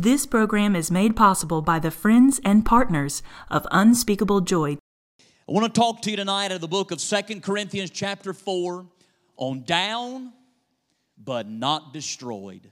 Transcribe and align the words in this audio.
This 0.00 0.26
program 0.26 0.76
is 0.76 0.92
made 0.92 1.16
possible 1.16 1.60
by 1.60 1.80
the 1.80 1.90
friends 1.90 2.40
and 2.44 2.64
partners 2.64 3.20
of 3.50 3.66
Unspeakable 3.72 4.42
Joy. 4.42 4.78
I 5.18 5.24
want 5.48 5.66
to 5.66 5.80
talk 5.80 6.02
to 6.02 6.10
you 6.12 6.16
tonight 6.16 6.52
of 6.52 6.60
the 6.60 6.68
book 6.68 6.92
of 6.92 7.00
Second 7.00 7.42
Corinthians, 7.42 7.90
chapter 7.90 8.32
4, 8.32 8.86
on 9.38 9.64
down 9.64 10.32
but 11.24 11.48
not 11.48 11.92
destroyed. 11.92 12.70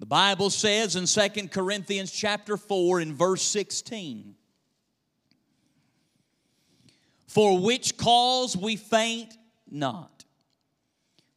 The 0.00 0.06
Bible 0.06 0.50
says 0.50 0.96
in 0.96 1.06
Second 1.06 1.52
Corinthians, 1.52 2.10
chapter 2.10 2.56
4, 2.56 3.02
in 3.02 3.14
verse 3.14 3.42
16, 3.42 4.34
For 7.28 7.60
which 7.60 7.96
cause 7.96 8.56
we 8.56 8.74
faint 8.74 9.32
not. 9.70 10.21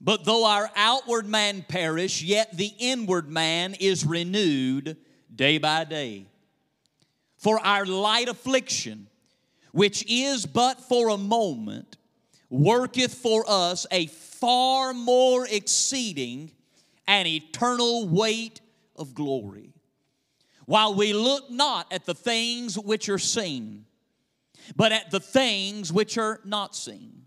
But 0.05 0.23
though 0.23 0.45
our 0.45 0.69
outward 0.75 1.25
man 1.25 1.65
perish, 1.67 2.21
yet 2.21 2.55
the 2.55 2.71
inward 2.77 3.27
man 3.27 3.73
is 3.73 4.05
renewed 4.05 4.97
day 5.35 5.57
by 5.57 5.83
day. 5.83 6.27
For 7.37 7.59
our 7.59 7.87
light 7.87 8.29
affliction, 8.29 9.07
which 9.71 10.05
is 10.07 10.45
but 10.45 10.79
for 10.79 11.09
a 11.09 11.17
moment, 11.17 11.97
worketh 12.51 13.15
for 13.15 13.45
us 13.47 13.87
a 13.89 14.05
far 14.05 14.93
more 14.93 15.47
exceeding 15.49 16.51
and 17.07 17.27
eternal 17.27 18.07
weight 18.07 18.61
of 18.95 19.15
glory. 19.15 19.73
While 20.67 20.93
we 20.93 21.13
look 21.13 21.49
not 21.49 21.91
at 21.91 22.05
the 22.05 22.13
things 22.13 22.77
which 22.77 23.09
are 23.09 23.17
seen, 23.17 23.85
but 24.75 24.91
at 24.91 25.09
the 25.09 25.19
things 25.19 25.91
which 25.91 26.19
are 26.19 26.41
not 26.45 26.75
seen. 26.75 27.24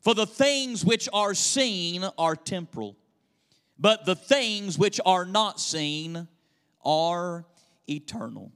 For 0.00 0.14
the 0.14 0.26
things 0.26 0.84
which 0.84 1.08
are 1.12 1.34
seen 1.34 2.04
are 2.16 2.34
temporal, 2.34 2.96
but 3.78 4.06
the 4.06 4.14
things 4.14 4.78
which 4.78 4.98
are 5.04 5.26
not 5.26 5.60
seen 5.60 6.26
are 6.84 7.44
eternal. 7.88 8.50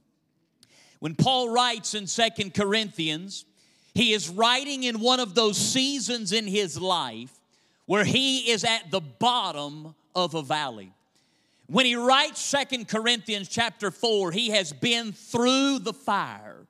When 0.99 1.13
Paul 1.13 1.49
writes 1.49 1.93
in 1.93 2.07
Second 2.07 2.55
Corinthians, 2.55 3.45
he 3.93 4.11
is 4.11 4.27
writing 4.27 4.83
in 4.83 4.99
one 4.99 5.19
of 5.19 5.35
those 5.35 5.57
seasons 5.57 6.31
in 6.31 6.47
his 6.47 6.79
life 6.79 7.31
where 7.85 8.03
he 8.03 8.49
is 8.49 8.63
at 8.63 8.89
the 8.89 9.01
bottom 9.01 9.93
of 10.15 10.33
a 10.33 10.41
valley. 10.41 10.93
When 11.67 11.85
he 11.85 11.95
writes 11.95 12.41
Second 12.41 12.87
Corinthians 12.87 13.47
chapter 13.47 13.91
4, 13.91 14.31
he 14.31 14.49
has 14.49 14.73
been 14.73 15.11
through 15.11 15.79
the 15.79 15.93
fire. 15.93 16.65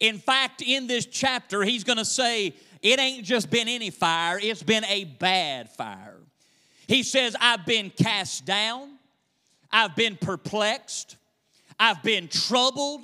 In 0.00 0.18
fact, 0.18 0.62
in 0.62 0.86
this 0.86 1.06
chapter, 1.06 1.62
he's 1.62 1.84
going 1.84 1.98
to 1.98 2.04
say, 2.04 2.54
it 2.82 2.98
ain't 2.98 3.24
just 3.24 3.50
been 3.50 3.68
any 3.68 3.90
fire, 3.90 4.38
it's 4.42 4.62
been 4.62 4.84
a 4.86 5.04
bad 5.04 5.70
fire. 5.70 6.16
He 6.88 7.02
says, 7.02 7.36
I've 7.38 7.66
been 7.66 7.90
cast 7.90 8.46
down, 8.46 8.92
I've 9.70 9.94
been 9.94 10.16
perplexed, 10.16 11.16
I've 11.78 12.02
been 12.02 12.28
troubled, 12.28 13.02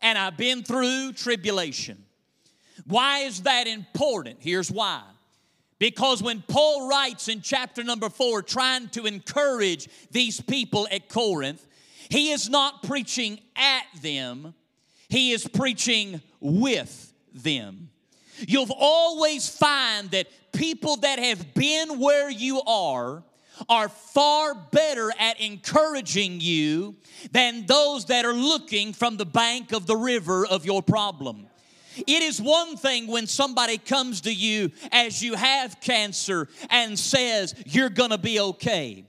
and 0.00 0.18
I've 0.18 0.36
been 0.36 0.62
through 0.62 1.12
tribulation. 1.12 2.04
Why 2.86 3.20
is 3.20 3.42
that 3.42 3.66
important? 3.66 4.38
Here's 4.40 4.70
why. 4.70 5.02
Because 5.78 6.22
when 6.22 6.42
Paul 6.46 6.88
writes 6.88 7.28
in 7.28 7.40
chapter 7.40 7.84
number 7.84 8.08
four, 8.08 8.42
trying 8.42 8.88
to 8.90 9.06
encourage 9.06 9.88
these 10.10 10.40
people 10.40 10.88
at 10.90 11.08
Corinth, 11.08 11.66
he 12.08 12.32
is 12.32 12.48
not 12.48 12.82
preaching 12.82 13.40
at 13.56 13.84
them, 14.02 14.54
he 15.10 15.32
is 15.32 15.46
preaching 15.46 16.22
with 16.40 17.12
them. 17.34 17.90
You'll 18.38 18.72
always 18.72 19.48
find 19.48 20.10
that 20.12 20.28
people 20.52 20.96
that 20.96 21.18
have 21.18 21.52
been 21.52 21.98
where 21.98 22.30
you 22.30 22.62
are 22.62 23.22
are 23.68 23.88
far 23.88 24.54
better 24.54 25.12
at 25.18 25.38
encouraging 25.40 26.40
you 26.40 26.96
than 27.32 27.66
those 27.66 28.06
that 28.06 28.24
are 28.24 28.32
looking 28.32 28.92
from 28.92 29.18
the 29.18 29.26
bank 29.26 29.72
of 29.72 29.86
the 29.86 29.96
river 29.96 30.46
of 30.46 30.64
your 30.64 30.82
problem. 30.82 31.46
It 31.96 32.22
is 32.22 32.40
one 32.40 32.76
thing 32.76 33.06
when 33.08 33.26
somebody 33.26 33.76
comes 33.76 34.22
to 34.22 34.32
you 34.32 34.70
as 34.92 35.22
you 35.22 35.34
have 35.34 35.80
cancer 35.80 36.48
and 36.70 36.98
says, 36.98 37.54
You're 37.66 37.90
gonna 37.90 38.16
be 38.16 38.40
okay. 38.40 39.04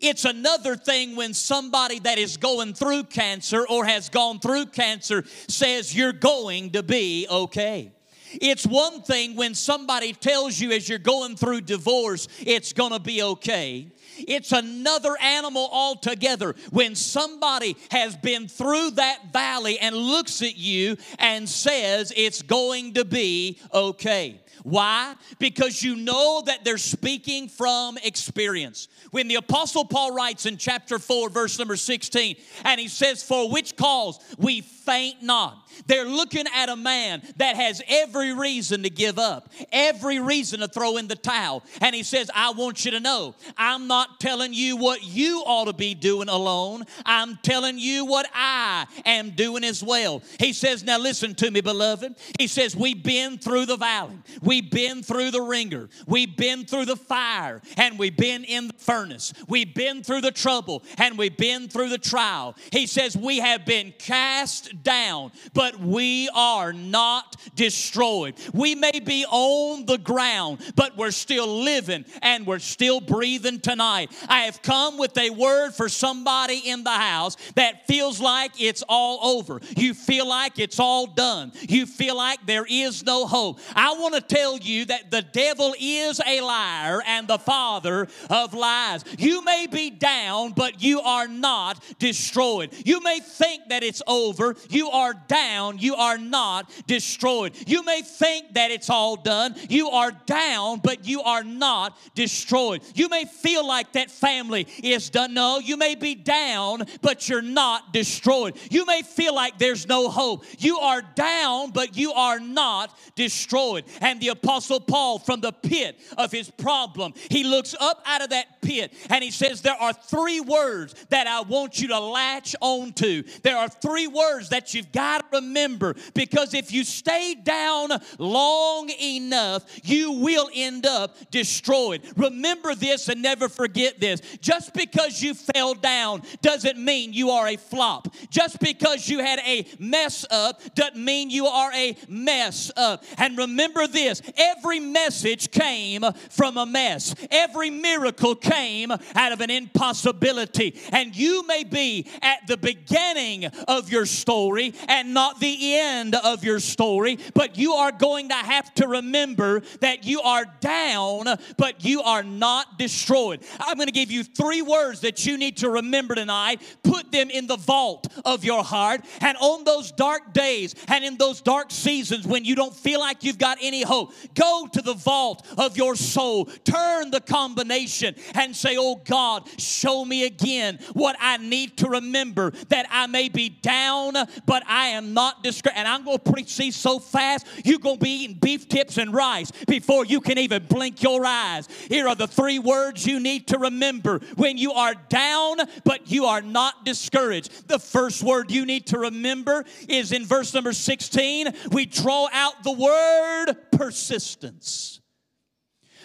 It's 0.00 0.24
another 0.24 0.76
thing 0.76 1.16
when 1.16 1.34
somebody 1.34 1.98
that 2.00 2.18
is 2.18 2.36
going 2.36 2.74
through 2.74 3.04
cancer 3.04 3.66
or 3.68 3.84
has 3.84 4.08
gone 4.08 4.40
through 4.40 4.66
cancer 4.66 5.24
says, 5.48 5.94
You're 5.94 6.12
going 6.12 6.70
to 6.70 6.82
be 6.82 7.26
okay. 7.30 7.92
It's 8.40 8.66
one 8.66 9.02
thing 9.02 9.36
when 9.36 9.54
somebody 9.54 10.12
tells 10.12 10.58
you 10.58 10.72
as 10.72 10.88
you're 10.88 10.98
going 10.98 11.36
through 11.36 11.62
divorce, 11.62 12.28
it's 12.40 12.72
gonna 12.72 13.00
be 13.00 13.22
okay. 13.22 13.88
It's 14.18 14.52
another 14.52 15.16
animal 15.20 15.68
altogether 15.72 16.54
when 16.70 16.94
somebody 16.94 17.76
has 17.90 18.16
been 18.16 18.48
through 18.48 18.92
that 18.92 19.32
valley 19.32 19.78
and 19.78 19.96
looks 19.96 20.42
at 20.42 20.56
you 20.56 20.96
and 21.18 21.48
says 21.48 22.12
it's 22.16 22.42
going 22.42 22.94
to 22.94 23.04
be 23.04 23.58
okay. 23.72 24.41
Why? 24.62 25.14
Because 25.38 25.82
you 25.82 25.96
know 25.96 26.42
that 26.46 26.64
they're 26.64 26.78
speaking 26.78 27.48
from 27.48 27.98
experience. 27.98 28.88
When 29.10 29.28
the 29.28 29.36
Apostle 29.36 29.84
Paul 29.84 30.14
writes 30.14 30.46
in 30.46 30.56
chapter 30.56 30.98
4, 30.98 31.28
verse 31.30 31.58
number 31.58 31.76
16, 31.76 32.36
and 32.64 32.80
he 32.80 32.88
says, 32.88 33.22
For 33.22 33.50
which 33.50 33.76
cause 33.76 34.18
we 34.38 34.60
faint 34.60 35.22
not. 35.22 35.68
They're 35.86 36.04
looking 36.04 36.44
at 36.54 36.68
a 36.68 36.76
man 36.76 37.22
that 37.36 37.56
has 37.56 37.82
every 37.88 38.34
reason 38.34 38.82
to 38.82 38.90
give 38.90 39.18
up, 39.18 39.50
every 39.70 40.20
reason 40.20 40.60
to 40.60 40.68
throw 40.68 40.96
in 40.96 41.08
the 41.08 41.16
towel. 41.16 41.62
And 41.80 41.94
he 41.94 42.02
says, 42.02 42.30
I 42.34 42.50
want 42.52 42.84
you 42.84 42.90
to 42.92 43.00
know, 43.00 43.34
I'm 43.56 43.86
not 43.86 44.20
telling 44.20 44.52
you 44.52 44.76
what 44.76 45.02
you 45.02 45.42
ought 45.46 45.66
to 45.66 45.72
be 45.72 45.94
doing 45.94 46.28
alone. 46.28 46.84
I'm 47.04 47.38
telling 47.42 47.78
you 47.78 48.04
what 48.04 48.26
I 48.34 48.86
am 49.04 49.30
doing 49.30 49.64
as 49.64 49.82
well. 49.82 50.22
He 50.38 50.52
says, 50.52 50.84
Now 50.84 50.98
listen 50.98 51.34
to 51.36 51.50
me, 51.50 51.60
beloved. 51.60 52.14
He 52.38 52.46
says, 52.46 52.76
We've 52.76 53.02
been 53.02 53.38
through 53.38 53.66
the 53.66 53.76
valley, 53.76 54.18
we've 54.42 54.70
been 54.70 55.02
through 55.02 55.30
the 55.30 55.40
wringer, 55.40 55.88
we've 56.06 56.36
been 56.36 56.64
through 56.64 56.86
the 56.86 56.96
fire, 56.96 57.62
and 57.76 57.98
we've 57.98 58.16
been 58.16 58.44
in 58.44 58.68
the 58.68 58.74
furnace. 58.74 59.32
We've 59.48 59.74
been 59.74 60.02
through 60.02 60.22
the 60.22 60.30
trouble, 60.30 60.82
and 60.98 61.16
we've 61.16 61.36
been 61.36 61.68
through 61.68 61.88
the 61.88 61.98
trial. 61.98 62.56
He 62.70 62.86
says, 62.86 63.16
We 63.16 63.38
have 63.38 63.64
been 63.64 63.92
cast 63.98 64.82
down, 64.82 65.32
but 65.54 65.78
we 65.78 66.28
are 66.34 66.72
not 66.72 67.36
destroyed. 67.54 68.34
We 68.52 68.74
may 68.74 69.00
be 69.00 69.24
on 69.26 69.86
the 69.86 69.98
ground, 69.98 70.60
but 70.74 70.96
we're 70.96 71.10
still 71.10 71.62
living 71.62 72.04
and 72.22 72.46
we're 72.46 72.58
still 72.58 73.00
breathing 73.00 73.60
tonight. 73.60 74.10
I 74.28 74.42
have 74.42 74.62
come 74.62 74.98
with 74.98 75.16
a 75.18 75.30
word 75.30 75.72
for 75.72 75.88
somebody 75.88 76.58
in 76.58 76.84
the 76.84 76.90
house 76.90 77.36
that 77.54 77.86
feels 77.86 78.20
like 78.20 78.60
it's 78.60 78.82
all 78.88 79.36
over. 79.36 79.60
You 79.76 79.94
feel 79.94 80.28
like 80.28 80.58
it's 80.58 80.80
all 80.80 81.06
done. 81.06 81.52
You 81.68 81.86
feel 81.86 82.16
like 82.16 82.44
there 82.46 82.66
is 82.68 83.04
no 83.04 83.26
hope. 83.26 83.60
I 83.74 83.94
want 83.94 84.14
to 84.14 84.20
tell 84.34 84.58
you 84.58 84.84
that 84.86 85.10
the 85.10 85.22
devil 85.22 85.74
is 85.78 86.20
a 86.26 86.40
liar 86.40 87.02
and 87.06 87.28
the 87.28 87.38
father 87.38 88.08
of 88.30 88.54
lies. 88.54 89.04
You 89.18 89.44
may 89.44 89.66
be 89.66 89.90
down, 89.90 90.52
but 90.52 90.82
you 90.82 91.00
are 91.00 91.28
not 91.28 91.82
destroyed. 91.98 92.72
You 92.84 93.00
may 93.02 93.20
think 93.20 93.68
that 93.68 93.82
it's 93.82 94.02
over. 94.06 94.56
You 94.68 94.90
are 94.90 95.14
down 95.28 95.72
you 95.78 95.96
are 95.96 96.18
not 96.18 96.70
destroyed. 96.86 97.54
You 97.66 97.84
may 97.84 98.02
think 98.02 98.54
that 98.54 98.70
it's 98.70 98.88
all 98.88 99.16
done. 99.16 99.54
You 99.68 99.90
are 99.90 100.12
down, 100.26 100.80
but 100.82 101.06
you 101.06 101.22
are 101.22 101.42
not 101.42 101.98
destroyed. 102.14 102.82
You 102.94 103.08
may 103.08 103.24
feel 103.24 103.66
like 103.66 103.92
that 103.92 104.10
family 104.10 104.66
is 104.82 105.10
done. 105.10 105.34
No, 105.34 105.58
you 105.58 105.76
may 105.76 105.94
be 105.94 106.14
down, 106.14 106.84
but 107.00 107.28
you're 107.28 107.42
not 107.42 107.92
destroyed. 107.92 108.56
You 108.70 108.86
may 108.86 109.02
feel 109.02 109.34
like 109.34 109.58
there's 109.58 109.88
no 109.88 110.08
hope. 110.08 110.44
You 110.58 110.78
are 110.78 111.02
down, 111.02 111.70
but 111.70 111.96
you 111.96 112.12
are 112.12 112.38
not 112.38 112.96
destroyed. 113.14 113.84
And 114.00 114.21
the 114.22 114.28
Apostle 114.28 114.78
Paul, 114.78 115.18
from 115.18 115.40
the 115.40 115.50
pit 115.50 115.98
of 116.16 116.30
his 116.30 116.48
problem, 116.48 117.12
he 117.28 117.42
looks 117.42 117.74
up 117.80 118.00
out 118.06 118.22
of 118.22 118.30
that 118.30 118.62
pit 118.62 118.94
and 119.10 119.24
he 119.24 119.32
says, 119.32 119.62
There 119.62 119.74
are 119.74 119.92
three 119.92 120.38
words 120.38 120.94
that 121.08 121.26
I 121.26 121.40
want 121.40 121.80
you 121.80 121.88
to 121.88 121.98
latch 121.98 122.54
on 122.60 122.92
to. 122.92 123.24
There 123.42 123.56
are 123.56 123.68
three 123.68 124.06
words 124.06 124.50
that 124.50 124.74
you've 124.74 124.92
got 124.92 125.32
to 125.32 125.40
remember 125.40 125.96
because 126.14 126.54
if 126.54 126.72
you 126.72 126.84
stay 126.84 127.34
down 127.34 127.88
long 128.18 128.90
enough, 128.90 129.64
you 129.82 130.12
will 130.12 130.48
end 130.54 130.86
up 130.86 131.16
destroyed. 131.32 132.02
Remember 132.16 132.76
this 132.76 133.08
and 133.08 133.22
never 133.22 133.48
forget 133.48 133.98
this. 133.98 134.20
Just 134.40 134.72
because 134.72 135.20
you 135.20 135.34
fell 135.34 135.74
down 135.74 136.22
doesn't 136.42 136.78
mean 136.78 137.12
you 137.12 137.30
are 137.30 137.48
a 137.48 137.56
flop. 137.56 138.14
Just 138.30 138.60
because 138.60 139.08
you 139.08 139.18
had 139.18 139.40
a 139.40 139.66
mess 139.80 140.24
up 140.30 140.60
doesn't 140.76 141.04
mean 141.04 141.28
you 141.28 141.46
are 141.46 141.72
a 141.72 141.96
mess 142.08 142.70
up. 142.76 143.02
And 143.18 143.36
remember 143.36 143.88
this 143.88 144.11
this 144.20 144.32
every 144.36 144.80
message 144.80 145.50
came 145.50 146.04
from 146.30 146.56
a 146.56 146.66
mess, 146.66 147.14
every 147.30 147.70
miracle 147.70 148.34
came 148.34 148.90
out 148.90 149.32
of 149.32 149.40
an 149.40 149.50
impossibility. 149.50 150.78
And 150.90 151.14
you 151.16 151.46
may 151.46 151.64
be 151.64 152.06
at 152.20 152.46
the 152.46 152.56
beginning 152.56 153.46
of 153.68 153.90
your 153.90 154.06
story 154.06 154.74
and 154.88 155.14
not 155.14 155.40
the 155.40 155.76
end 155.78 156.14
of 156.14 156.44
your 156.44 156.60
story, 156.60 157.18
but 157.34 157.56
you 157.56 157.72
are 157.72 157.92
going 157.92 158.28
to 158.28 158.34
have 158.34 158.72
to 158.74 158.88
remember 158.88 159.60
that 159.80 160.04
you 160.04 160.20
are 160.20 160.44
down, 160.60 161.26
but 161.56 161.84
you 161.84 162.02
are 162.02 162.22
not 162.22 162.78
destroyed. 162.78 163.42
I'm 163.60 163.76
going 163.76 163.86
to 163.86 163.92
give 163.92 164.10
you 164.10 164.24
three 164.24 164.62
words 164.62 165.00
that 165.00 165.24
you 165.26 165.38
need 165.38 165.58
to 165.58 165.70
remember 165.70 166.14
tonight. 166.14 166.62
Put 166.82 167.12
them 167.12 167.30
in 167.30 167.46
the 167.46 167.56
vault 167.56 168.06
of 168.24 168.44
your 168.44 168.64
heart. 168.64 169.04
And 169.20 169.36
on 169.38 169.64
those 169.64 169.92
dark 169.92 170.32
days 170.32 170.74
and 170.88 171.04
in 171.04 171.16
those 171.16 171.40
dark 171.40 171.70
seasons 171.70 172.26
when 172.26 172.44
you 172.44 172.54
don't 172.54 172.74
feel 172.74 173.00
like 173.00 173.24
you've 173.24 173.38
got 173.38 173.58
any 173.60 173.82
hope, 173.82 174.01
go 174.34 174.68
to 174.72 174.82
the 174.82 174.94
vault 174.94 175.46
of 175.58 175.76
your 175.76 175.96
soul. 175.96 176.46
Turn 176.64 177.10
the 177.10 177.20
combination 177.20 178.14
and 178.34 178.54
say, 178.54 178.76
Oh 178.78 178.96
God, 178.96 179.48
show 179.60 180.04
me 180.04 180.24
again 180.26 180.78
what 180.92 181.16
I 181.20 181.36
need 181.36 181.76
to 181.78 181.88
remember 181.88 182.50
that 182.68 182.86
I 182.90 183.06
may 183.06 183.28
be 183.28 183.48
down, 183.48 184.14
but 184.46 184.62
I 184.66 184.88
am 184.88 185.14
not 185.14 185.42
discouraged. 185.42 185.78
And 185.78 185.88
I'm 185.88 186.04
going 186.04 186.18
to 186.18 186.30
preach 186.32 186.56
these 186.56 186.76
so 186.76 186.98
fast, 186.98 187.46
you're 187.64 187.78
going 187.78 187.98
to 187.98 188.04
be 188.04 188.24
eating 188.24 188.38
beef 188.40 188.68
tips 188.68 188.98
and 188.98 189.12
rice 189.12 189.50
before 189.66 190.04
you 190.04 190.20
can 190.20 190.38
even 190.38 190.66
blink 190.66 191.02
your 191.02 191.24
eyes. 191.24 191.68
Here 191.88 192.08
are 192.08 192.14
the 192.14 192.26
three 192.26 192.58
words 192.58 193.06
you 193.06 193.20
need 193.20 193.48
to 193.48 193.58
remember 193.58 194.20
when 194.36 194.58
you 194.58 194.72
are 194.72 194.94
down, 195.08 195.58
but 195.84 196.10
you 196.10 196.26
are 196.26 196.42
not 196.42 196.84
discouraged. 196.84 197.68
The 197.68 197.78
first 197.78 198.22
word 198.22 198.50
you 198.50 198.66
need 198.66 198.86
to 198.88 198.98
remember 198.98 199.64
is 199.88 200.12
in 200.12 200.24
verse 200.24 200.54
number 200.54 200.72
16. 200.72 201.48
We 201.70 201.86
draw 201.86 202.28
out 202.32 202.62
the 202.62 202.72
word 202.72 203.56
persistence. 203.92 205.00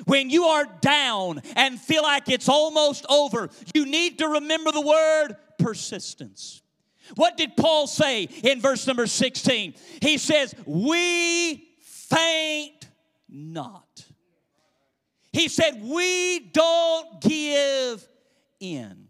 When 0.05 0.29
you 0.29 0.43
are 0.43 0.65
down 0.81 1.41
and 1.55 1.79
feel 1.79 2.03
like 2.03 2.29
it's 2.29 2.49
almost 2.49 3.05
over, 3.09 3.49
you 3.73 3.85
need 3.85 4.19
to 4.19 4.27
remember 4.27 4.71
the 4.71 4.81
word 4.81 5.37
persistence. 5.57 6.61
What 7.15 7.37
did 7.37 7.55
Paul 7.55 7.87
say 7.87 8.23
in 8.43 8.59
verse 8.59 8.85
number 8.85 9.07
16? 9.07 9.73
He 10.01 10.17
says, 10.17 10.53
We 10.65 11.69
faint 11.81 12.89
not. 13.29 14.05
He 15.31 15.47
said, 15.47 15.81
We 15.81 16.39
don't 16.39 17.21
give 17.21 18.05
in. 18.59 19.06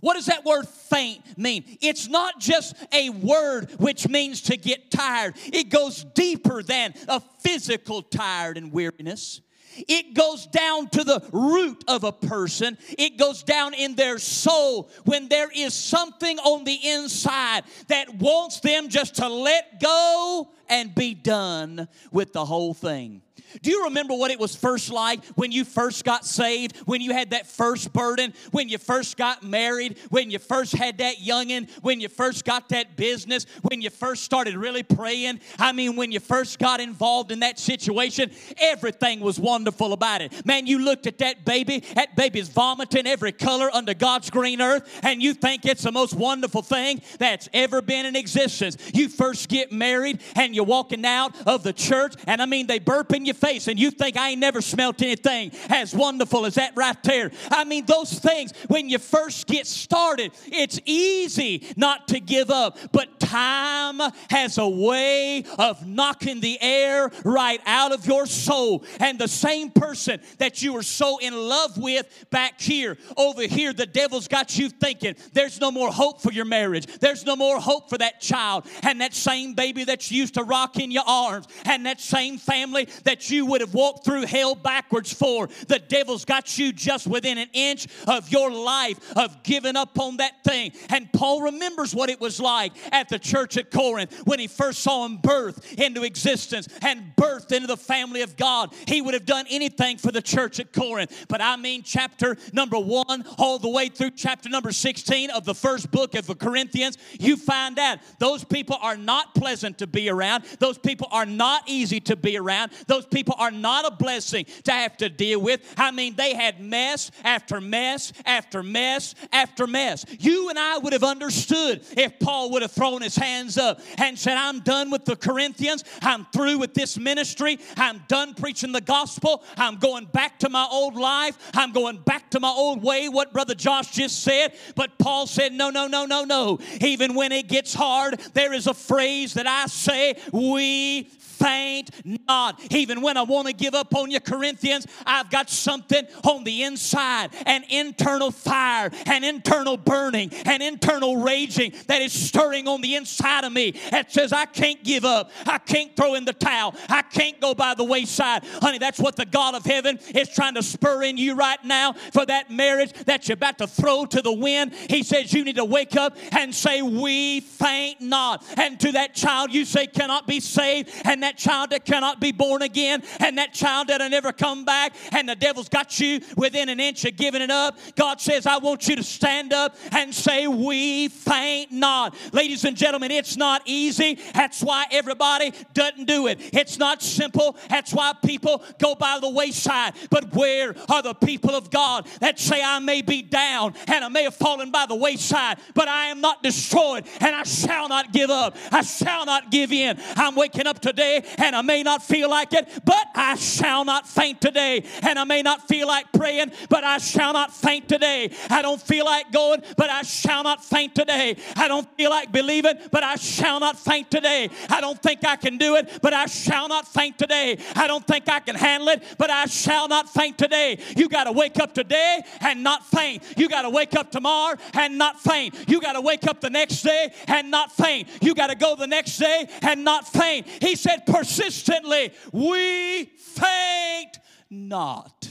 What 0.00 0.14
does 0.14 0.26
that 0.26 0.44
word 0.44 0.68
faint 0.68 1.38
mean? 1.38 1.64
It's 1.80 2.08
not 2.08 2.40
just 2.40 2.76
a 2.92 3.10
word 3.10 3.70
which 3.78 4.08
means 4.08 4.42
to 4.42 4.56
get 4.56 4.90
tired, 4.90 5.34
it 5.46 5.68
goes 5.70 6.04
deeper 6.14 6.62
than 6.62 6.94
a 7.08 7.20
physical 7.20 8.02
tired 8.02 8.56
and 8.56 8.72
weariness. 8.72 9.40
It 9.86 10.14
goes 10.14 10.46
down 10.46 10.88
to 10.90 11.04
the 11.04 11.22
root 11.32 11.84
of 11.86 12.02
a 12.04 12.12
person. 12.12 12.78
It 12.98 13.16
goes 13.16 13.42
down 13.42 13.74
in 13.74 13.94
their 13.94 14.18
soul 14.18 14.90
when 15.04 15.28
there 15.28 15.50
is 15.54 15.74
something 15.74 16.38
on 16.40 16.64
the 16.64 16.78
inside 16.82 17.64
that 17.88 18.14
wants 18.16 18.60
them 18.60 18.88
just 18.88 19.16
to 19.16 19.28
let 19.28 19.80
go 19.80 20.50
and 20.68 20.94
be 20.94 21.14
done 21.14 21.88
with 22.10 22.32
the 22.32 22.44
whole 22.44 22.74
thing. 22.74 23.22
Do 23.62 23.70
you 23.70 23.84
remember 23.84 24.14
what 24.14 24.30
it 24.30 24.38
was 24.38 24.54
first 24.54 24.90
like 24.90 25.24
when 25.34 25.52
you 25.52 25.64
first 25.64 26.04
got 26.04 26.24
saved, 26.24 26.76
when 26.86 27.00
you 27.00 27.12
had 27.12 27.30
that 27.30 27.46
first 27.46 27.92
burden, 27.92 28.32
when 28.50 28.68
you 28.68 28.78
first 28.78 29.16
got 29.16 29.42
married, 29.42 29.98
when 30.10 30.30
you 30.30 30.38
first 30.38 30.72
had 30.72 30.98
that 30.98 31.16
youngin', 31.16 31.70
when 31.82 32.00
you 32.00 32.08
first 32.08 32.44
got 32.44 32.68
that 32.70 32.96
business, 32.96 33.46
when 33.62 33.80
you 33.80 33.90
first 33.90 34.24
started 34.24 34.56
really 34.56 34.82
praying? 34.82 35.40
I 35.58 35.72
mean, 35.72 35.96
when 35.96 36.12
you 36.12 36.20
first 36.20 36.58
got 36.58 36.80
involved 36.80 37.32
in 37.32 37.40
that 37.40 37.58
situation, 37.58 38.30
everything 38.58 39.20
was 39.20 39.38
wonderful 39.38 39.92
about 39.92 40.22
it. 40.22 40.46
Man, 40.46 40.66
you 40.66 40.78
looked 40.78 41.06
at 41.06 41.18
that 41.18 41.44
baby, 41.44 41.80
that 41.94 42.16
baby's 42.16 42.48
vomiting 42.48 43.06
every 43.06 43.32
color 43.32 43.70
under 43.72 43.94
God's 43.94 44.30
green 44.30 44.60
earth, 44.60 45.00
and 45.02 45.22
you 45.22 45.34
think 45.34 45.64
it's 45.64 45.82
the 45.82 45.92
most 45.92 46.14
wonderful 46.14 46.62
thing 46.62 47.00
that's 47.18 47.48
ever 47.52 47.82
been 47.82 48.06
in 48.06 48.16
existence. 48.16 48.76
You 48.92 49.08
first 49.08 49.48
get 49.48 49.72
married 49.72 50.20
and 50.36 50.54
you're 50.54 50.64
walking 50.64 51.04
out 51.04 51.34
of 51.46 51.62
the 51.62 51.72
church, 51.72 52.14
and 52.26 52.42
I 52.42 52.46
mean, 52.46 52.66
they 52.66 52.78
burp 52.78 53.12
in 53.14 53.24
your 53.24 53.34
face 53.38 53.68
and 53.68 53.78
you 53.78 53.90
think 53.90 54.16
I 54.16 54.30
ain't 54.30 54.40
never 54.40 54.60
smelt 54.60 55.00
anything 55.02 55.52
as 55.68 55.94
wonderful 55.94 56.46
as 56.46 56.56
that 56.56 56.72
right 56.76 57.00
there. 57.02 57.30
I 57.50 57.64
mean, 57.64 57.86
those 57.86 58.12
things, 58.12 58.52
when 58.68 58.88
you 58.88 58.98
first 58.98 59.46
get 59.46 59.66
started, 59.66 60.32
it's 60.46 60.80
easy 60.84 61.66
not 61.76 62.08
to 62.08 62.20
give 62.20 62.50
up, 62.50 62.78
but 62.92 63.20
time 63.20 64.00
has 64.30 64.58
a 64.58 64.68
way 64.68 65.44
of 65.58 65.86
knocking 65.86 66.40
the 66.40 66.58
air 66.60 67.10
right 67.24 67.60
out 67.66 67.92
of 67.92 68.06
your 68.06 68.26
soul. 68.26 68.84
And 69.00 69.18
the 69.18 69.28
same 69.28 69.70
person 69.70 70.20
that 70.38 70.62
you 70.62 70.72
were 70.72 70.82
so 70.82 71.18
in 71.18 71.34
love 71.34 71.78
with 71.78 72.26
back 72.30 72.60
here, 72.60 72.96
over 73.16 73.42
here, 73.42 73.72
the 73.72 73.86
devil's 73.86 74.28
got 74.28 74.58
you 74.58 74.68
thinking 74.68 75.14
there's 75.32 75.60
no 75.60 75.70
more 75.70 75.90
hope 75.90 76.20
for 76.20 76.32
your 76.32 76.44
marriage, 76.44 76.86
there's 76.98 77.24
no 77.24 77.36
more 77.36 77.60
hope 77.60 77.88
for 77.88 77.98
that 77.98 78.20
child, 78.20 78.66
and 78.82 79.00
that 79.00 79.14
same 79.14 79.54
baby 79.54 79.84
that 79.84 80.10
you 80.10 80.18
used 80.18 80.34
to 80.34 80.44
rock 80.44 80.78
in 80.78 80.90
your 80.90 81.04
arms, 81.06 81.46
and 81.64 81.86
that 81.86 82.00
same 82.00 82.38
family 82.38 82.88
that 83.04 83.27
you 83.30 83.46
would 83.46 83.60
have 83.60 83.74
walked 83.74 84.04
through 84.04 84.26
hell 84.26 84.54
backwards 84.54 85.12
for. 85.12 85.48
The 85.66 85.78
devil's 85.78 86.24
got 86.24 86.58
you 86.58 86.72
just 86.72 87.06
within 87.06 87.38
an 87.38 87.48
inch 87.52 87.86
of 88.06 88.30
your 88.30 88.50
life 88.50 88.98
of 89.16 89.42
giving 89.42 89.76
up 89.76 89.98
on 89.98 90.18
that 90.18 90.44
thing. 90.44 90.72
And 90.90 91.12
Paul 91.12 91.42
remembers 91.42 91.94
what 91.94 92.10
it 92.10 92.20
was 92.20 92.40
like 92.40 92.72
at 92.92 93.08
the 93.08 93.18
church 93.18 93.56
at 93.56 93.70
Corinth 93.70 94.22
when 94.24 94.38
he 94.38 94.46
first 94.46 94.80
saw 94.80 95.04
him 95.04 95.18
birth 95.18 95.78
into 95.78 96.04
existence 96.04 96.68
and 96.82 97.12
birthed 97.16 97.52
into 97.52 97.66
the 97.66 97.76
family 97.76 98.22
of 98.22 98.36
God. 98.36 98.72
He 98.86 99.00
would 99.00 99.14
have 99.14 99.26
done 99.26 99.46
anything 99.50 99.98
for 99.98 100.12
the 100.12 100.22
church 100.22 100.60
at 100.60 100.72
Corinth. 100.72 101.26
But 101.28 101.40
I 101.40 101.56
mean, 101.56 101.82
chapter 101.82 102.36
number 102.52 102.78
one, 102.78 103.24
all 103.38 103.58
the 103.58 103.68
way 103.68 103.88
through 103.88 104.12
chapter 104.12 104.48
number 104.48 104.72
16 104.72 105.30
of 105.30 105.44
the 105.44 105.54
first 105.54 105.90
book 105.90 106.14
of 106.14 106.26
the 106.26 106.34
Corinthians, 106.34 106.98
you 107.18 107.36
find 107.36 107.78
out 107.78 107.98
those 108.18 108.44
people 108.44 108.78
are 108.80 108.96
not 108.96 109.34
pleasant 109.34 109.78
to 109.78 109.86
be 109.86 110.08
around. 110.08 110.44
Those 110.58 110.78
people 110.78 111.08
are 111.10 111.26
not 111.26 111.62
easy 111.66 112.00
to 112.00 112.16
be 112.16 112.36
around. 112.36 112.72
Those 112.86 113.06
people 113.06 113.17
people 113.18 113.34
are 113.36 113.50
not 113.50 113.84
a 113.84 113.90
blessing 113.90 114.46
to 114.62 114.70
have 114.70 114.96
to 114.96 115.08
deal 115.08 115.40
with. 115.40 115.74
I 115.76 115.90
mean, 115.90 116.14
they 116.14 116.34
had 116.34 116.60
mess 116.60 117.10
after 117.24 117.60
mess 117.60 118.12
after 118.24 118.62
mess 118.62 119.16
after 119.32 119.66
mess. 119.66 120.04
You 120.20 120.50
and 120.50 120.56
I 120.56 120.78
would 120.78 120.92
have 120.92 121.02
understood 121.02 121.84
if 121.96 122.20
Paul 122.20 122.52
would 122.52 122.62
have 122.62 122.70
thrown 122.70 123.02
his 123.02 123.16
hands 123.16 123.58
up 123.58 123.80
and 123.96 124.16
said, 124.16 124.36
I'm 124.36 124.60
done 124.60 124.92
with 124.92 125.04
the 125.04 125.16
Corinthians. 125.16 125.82
I'm 126.00 126.26
through 126.26 126.58
with 126.58 126.74
this 126.74 126.96
ministry. 126.96 127.58
I'm 127.76 128.04
done 128.06 128.34
preaching 128.34 128.70
the 128.70 128.80
gospel. 128.80 129.42
I'm 129.56 129.78
going 129.78 130.04
back 130.04 130.38
to 130.38 130.48
my 130.48 130.68
old 130.70 130.94
life. 130.94 131.36
I'm 131.54 131.72
going 131.72 131.98
back 131.98 132.30
to 132.30 132.40
my 132.40 132.50
old 132.50 132.84
way, 132.84 133.08
what 133.08 133.32
Brother 133.32 133.56
Josh 133.56 133.90
just 133.90 134.22
said. 134.22 134.54
But 134.76 134.96
Paul 135.00 135.26
said, 135.26 135.52
No, 135.52 135.70
no, 135.70 135.88
no, 135.88 136.04
no, 136.04 136.22
no. 136.22 136.60
Even 136.80 137.14
when 137.14 137.32
it 137.32 137.48
gets 137.48 137.74
hard, 137.74 138.20
there 138.34 138.52
is 138.52 138.68
a 138.68 138.74
phrase 138.74 139.34
that 139.34 139.48
I 139.48 139.66
say, 139.66 140.14
We 140.30 141.10
faint 141.38 141.90
not. 142.04 142.60
Even 142.72 143.00
when 143.00 143.16
I 143.16 143.22
want 143.22 143.46
to 143.48 143.52
give 143.52 143.74
up 143.74 143.94
on 143.94 144.10
you, 144.10 144.20
Corinthians, 144.20 144.86
I've 145.06 145.30
got 145.30 145.50
something 145.50 146.06
on 146.24 146.44
the 146.44 146.62
inside 146.62 147.30
an 147.46 147.64
internal 147.68 148.30
fire, 148.30 148.90
an 149.06 149.24
internal 149.24 149.76
burning, 149.76 150.32
an 150.44 150.62
internal 150.62 151.16
raging 151.16 151.72
that 151.86 152.02
is 152.02 152.12
stirring 152.12 152.68
on 152.68 152.80
the 152.80 152.94
inside 152.94 153.44
of 153.44 153.52
me 153.52 153.72
that 153.90 154.12
says, 154.12 154.32
I 154.32 154.46
can't 154.46 154.82
give 154.84 155.04
up. 155.04 155.30
I 155.46 155.58
can't 155.58 155.94
throw 155.96 156.14
in 156.14 156.24
the 156.24 156.32
towel. 156.32 156.74
I 156.88 157.02
can't 157.02 157.40
go 157.40 157.54
by 157.54 157.74
the 157.74 157.84
wayside. 157.84 158.44
Honey, 158.44 158.78
that's 158.78 158.98
what 158.98 159.16
the 159.16 159.26
God 159.26 159.54
of 159.54 159.64
heaven 159.64 159.98
is 160.14 160.28
trying 160.28 160.54
to 160.54 160.62
spur 160.62 161.02
in 161.02 161.16
you 161.16 161.34
right 161.34 161.62
now 161.64 161.92
for 161.92 162.24
that 162.26 162.50
marriage 162.50 162.92
that 163.04 163.28
you're 163.28 163.34
about 163.34 163.58
to 163.58 163.66
throw 163.66 164.04
to 164.06 164.22
the 164.22 164.32
wind. 164.32 164.74
He 164.88 165.02
says, 165.02 165.32
You 165.32 165.44
need 165.44 165.56
to 165.56 165.64
wake 165.64 165.96
up 165.96 166.16
and 166.32 166.54
say, 166.54 166.82
We 166.82 167.40
faint 167.40 168.00
not. 168.00 168.44
And 168.56 168.78
to 168.80 168.92
that 168.92 169.14
child 169.14 169.52
you 169.52 169.64
say 169.64 169.86
cannot 169.86 170.26
be 170.26 170.40
saved, 170.40 170.90
and 171.04 171.22
that 171.22 171.27
that 171.28 171.36
child 171.36 171.70
that 171.70 171.84
cannot 171.84 172.20
be 172.20 172.32
born 172.32 172.62
again 172.62 173.02
and 173.20 173.36
that 173.36 173.52
child 173.52 173.88
that'll 173.88 174.08
never 174.08 174.32
come 174.32 174.64
back 174.64 174.94
and 175.12 175.28
the 175.28 175.36
devil's 175.36 175.68
got 175.68 176.00
you 176.00 176.20
within 176.38 176.70
an 176.70 176.80
inch 176.80 177.04
of 177.04 177.16
giving 177.16 177.42
it 177.42 177.50
up. 177.50 177.78
God 177.96 178.18
says, 178.18 178.46
I 178.46 178.56
want 178.56 178.88
you 178.88 178.96
to 178.96 179.02
stand 179.02 179.52
up 179.52 179.76
and 179.92 180.14
say, 180.14 180.46
We 180.46 181.08
faint 181.08 181.70
not. 181.70 182.16
Ladies 182.32 182.64
and 182.64 182.74
gentlemen, 182.74 183.10
it's 183.10 183.36
not 183.36 183.60
easy. 183.66 184.18
That's 184.32 184.62
why 184.62 184.86
everybody 184.90 185.52
doesn't 185.74 186.06
do 186.06 186.28
it. 186.28 186.38
It's 186.54 186.78
not 186.78 187.02
simple. 187.02 187.58
That's 187.68 187.92
why 187.92 188.14
people 188.24 188.64
go 188.78 188.94
by 188.94 189.18
the 189.20 189.28
wayside. 189.28 189.94
But 190.08 190.34
where 190.34 190.74
are 190.88 191.02
the 191.02 191.14
people 191.14 191.54
of 191.54 191.70
God 191.70 192.06
that 192.20 192.38
say, 192.38 192.62
I 192.62 192.78
may 192.78 193.02
be 193.02 193.20
down 193.20 193.74
and 193.86 194.02
I 194.02 194.08
may 194.08 194.22
have 194.22 194.34
fallen 194.34 194.70
by 194.70 194.86
the 194.86 194.94
wayside, 194.94 195.58
but 195.74 195.88
I 195.88 196.06
am 196.06 196.22
not 196.22 196.42
destroyed 196.42 197.06
and 197.20 197.36
I 197.36 197.42
shall 197.42 197.88
not 197.88 198.12
give 198.12 198.30
up. 198.30 198.56
I 198.72 198.80
shall 198.80 199.26
not 199.26 199.50
give 199.50 199.72
in. 199.72 199.98
I'm 200.16 200.34
waking 200.34 200.66
up 200.66 200.80
today 200.80 201.17
and 201.38 201.54
I 201.54 201.62
may 201.62 201.82
not 201.82 202.02
feel 202.02 202.30
like 202.30 202.52
it, 202.52 202.68
but 202.84 203.06
I 203.14 203.36
shall 203.36 203.84
not 203.84 204.06
faint 204.06 204.40
today. 204.40 204.84
And 205.02 205.18
I 205.18 205.24
may 205.24 205.42
not 205.42 205.68
feel 205.68 205.86
like 205.86 206.12
praying, 206.12 206.52
but 206.68 206.84
I 206.84 206.98
shall 206.98 207.32
not 207.32 207.52
faint 207.52 207.88
today. 207.88 208.30
I 208.50 208.62
don't 208.62 208.80
feel 208.80 209.04
like 209.04 209.30
going, 209.32 209.62
but 209.76 209.90
I 209.90 210.02
shall 210.02 210.42
not 210.42 210.64
faint 210.64 210.94
today. 210.94 211.36
I 211.56 211.68
don't 211.68 211.88
feel 211.96 212.10
like 212.10 212.32
believing, 212.32 212.78
but 212.90 213.02
I 213.02 213.16
shall 213.16 213.60
not 213.60 213.78
faint 213.78 214.10
today. 214.10 214.50
I 214.68 214.80
don't 214.80 215.00
think 215.02 215.26
I 215.26 215.36
can 215.36 215.58
do 215.58 215.76
it, 215.76 216.00
but 216.02 216.12
I 216.12 216.26
shall 216.26 216.68
not 216.68 216.86
faint 216.86 217.18
today. 217.18 217.58
I 217.74 217.86
don't 217.86 218.06
think 218.06 218.28
I 218.28 218.40
can 218.40 218.54
handle 218.54 218.88
it, 218.88 219.02
but 219.18 219.30
I 219.30 219.46
shall 219.46 219.88
not 219.88 220.08
faint 220.08 220.38
today. 220.38 220.78
You 220.96 221.08
got 221.08 221.24
to 221.24 221.32
wake 221.32 221.58
up 221.58 221.74
today 221.74 222.22
and 222.40 222.62
not 222.62 222.86
faint. 222.86 223.22
You 223.36 223.48
got 223.48 223.62
to 223.62 223.70
wake 223.70 223.94
up 223.94 224.10
tomorrow 224.10 224.56
and 224.74 224.98
not 224.98 225.20
faint. 225.20 225.54
You 225.68 225.80
got 225.80 225.94
to 225.94 226.00
wake 226.00 226.26
up 226.26 226.40
the 226.40 226.50
next 226.50 226.82
day 226.82 227.12
and 227.26 227.50
not 227.50 227.72
faint. 227.72 228.08
You 228.20 228.34
got 228.34 228.48
to 228.48 228.54
go 228.54 228.76
the 228.76 228.86
next 228.86 229.18
day 229.18 229.48
and 229.62 229.84
not 229.84 230.06
faint. 230.06 230.46
He 230.60 230.76
said, 230.76 231.06
persistently, 231.10 232.12
we 232.32 233.04
faint 233.04 234.18
not. 234.50 235.28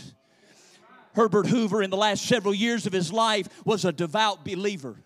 Herbert 1.13 1.47
Hoover, 1.47 1.81
in 1.81 1.89
the 1.89 1.97
last 1.97 2.25
several 2.25 2.53
years 2.53 2.85
of 2.85 2.93
his 2.93 3.11
life, 3.11 3.47
was 3.65 3.85
a 3.85 3.91
devout 3.91 4.45
believer. 4.45 4.97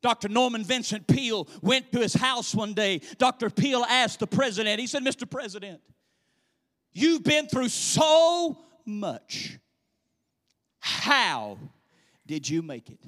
Dr. 0.00 0.28
Norman 0.28 0.64
Vincent 0.64 1.06
Peale 1.06 1.48
went 1.62 1.90
to 1.92 2.00
his 2.00 2.14
house 2.14 2.54
one 2.54 2.74
day. 2.74 3.00
Dr. 3.18 3.48
Peale 3.50 3.84
asked 3.84 4.20
the 4.20 4.26
president, 4.26 4.80
he 4.80 4.86
said, 4.86 5.02
Mr. 5.02 5.28
President, 5.28 5.80
you've 6.92 7.24
been 7.24 7.46
through 7.46 7.68
so 7.68 8.58
much. 8.84 9.58
How 10.78 11.58
did 12.26 12.48
you 12.48 12.62
make 12.62 12.90
it? 12.90 13.00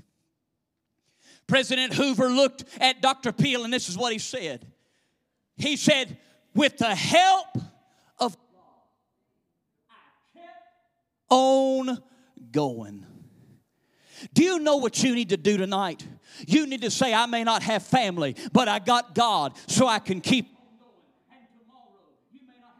President 1.46 1.94
Hoover 1.94 2.28
looked 2.28 2.64
at 2.80 3.00
Dr. 3.00 3.32
Peale, 3.32 3.64
and 3.64 3.72
this 3.72 3.88
is 3.88 3.96
what 3.96 4.12
he 4.12 4.18
said. 4.18 4.66
He 5.56 5.76
said, 5.76 6.18
With 6.56 6.78
the 6.78 6.94
help 6.94 7.58
of 8.18 8.34
God, 8.34 8.86
I 9.90 10.38
kept 10.38 10.54
on 11.28 12.02
going. 12.50 13.04
Do 14.32 14.42
you 14.42 14.58
know 14.58 14.76
what 14.78 15.02
you 15.02 15.14
need 15.14 15.28
to 15.28 15.36
do 15.36 15.58
tonight? 15.58 16.06
You 16.46 16.66
need 16.66 16.80
to 16.80 16.90
say, 16.90 17.12
I 17.12 17.26
may 17.26 17.44
not 17.44 17.62
have 17.62 17.82
family, 17.82 18.36
but 18.54 18.68
I 18.68 18.78
got 18.78 19.14
God, 19.14 19.52
so 19.66 19.86
I 19.86 19.98
can 19.98 20.22
keep 20.22 20.55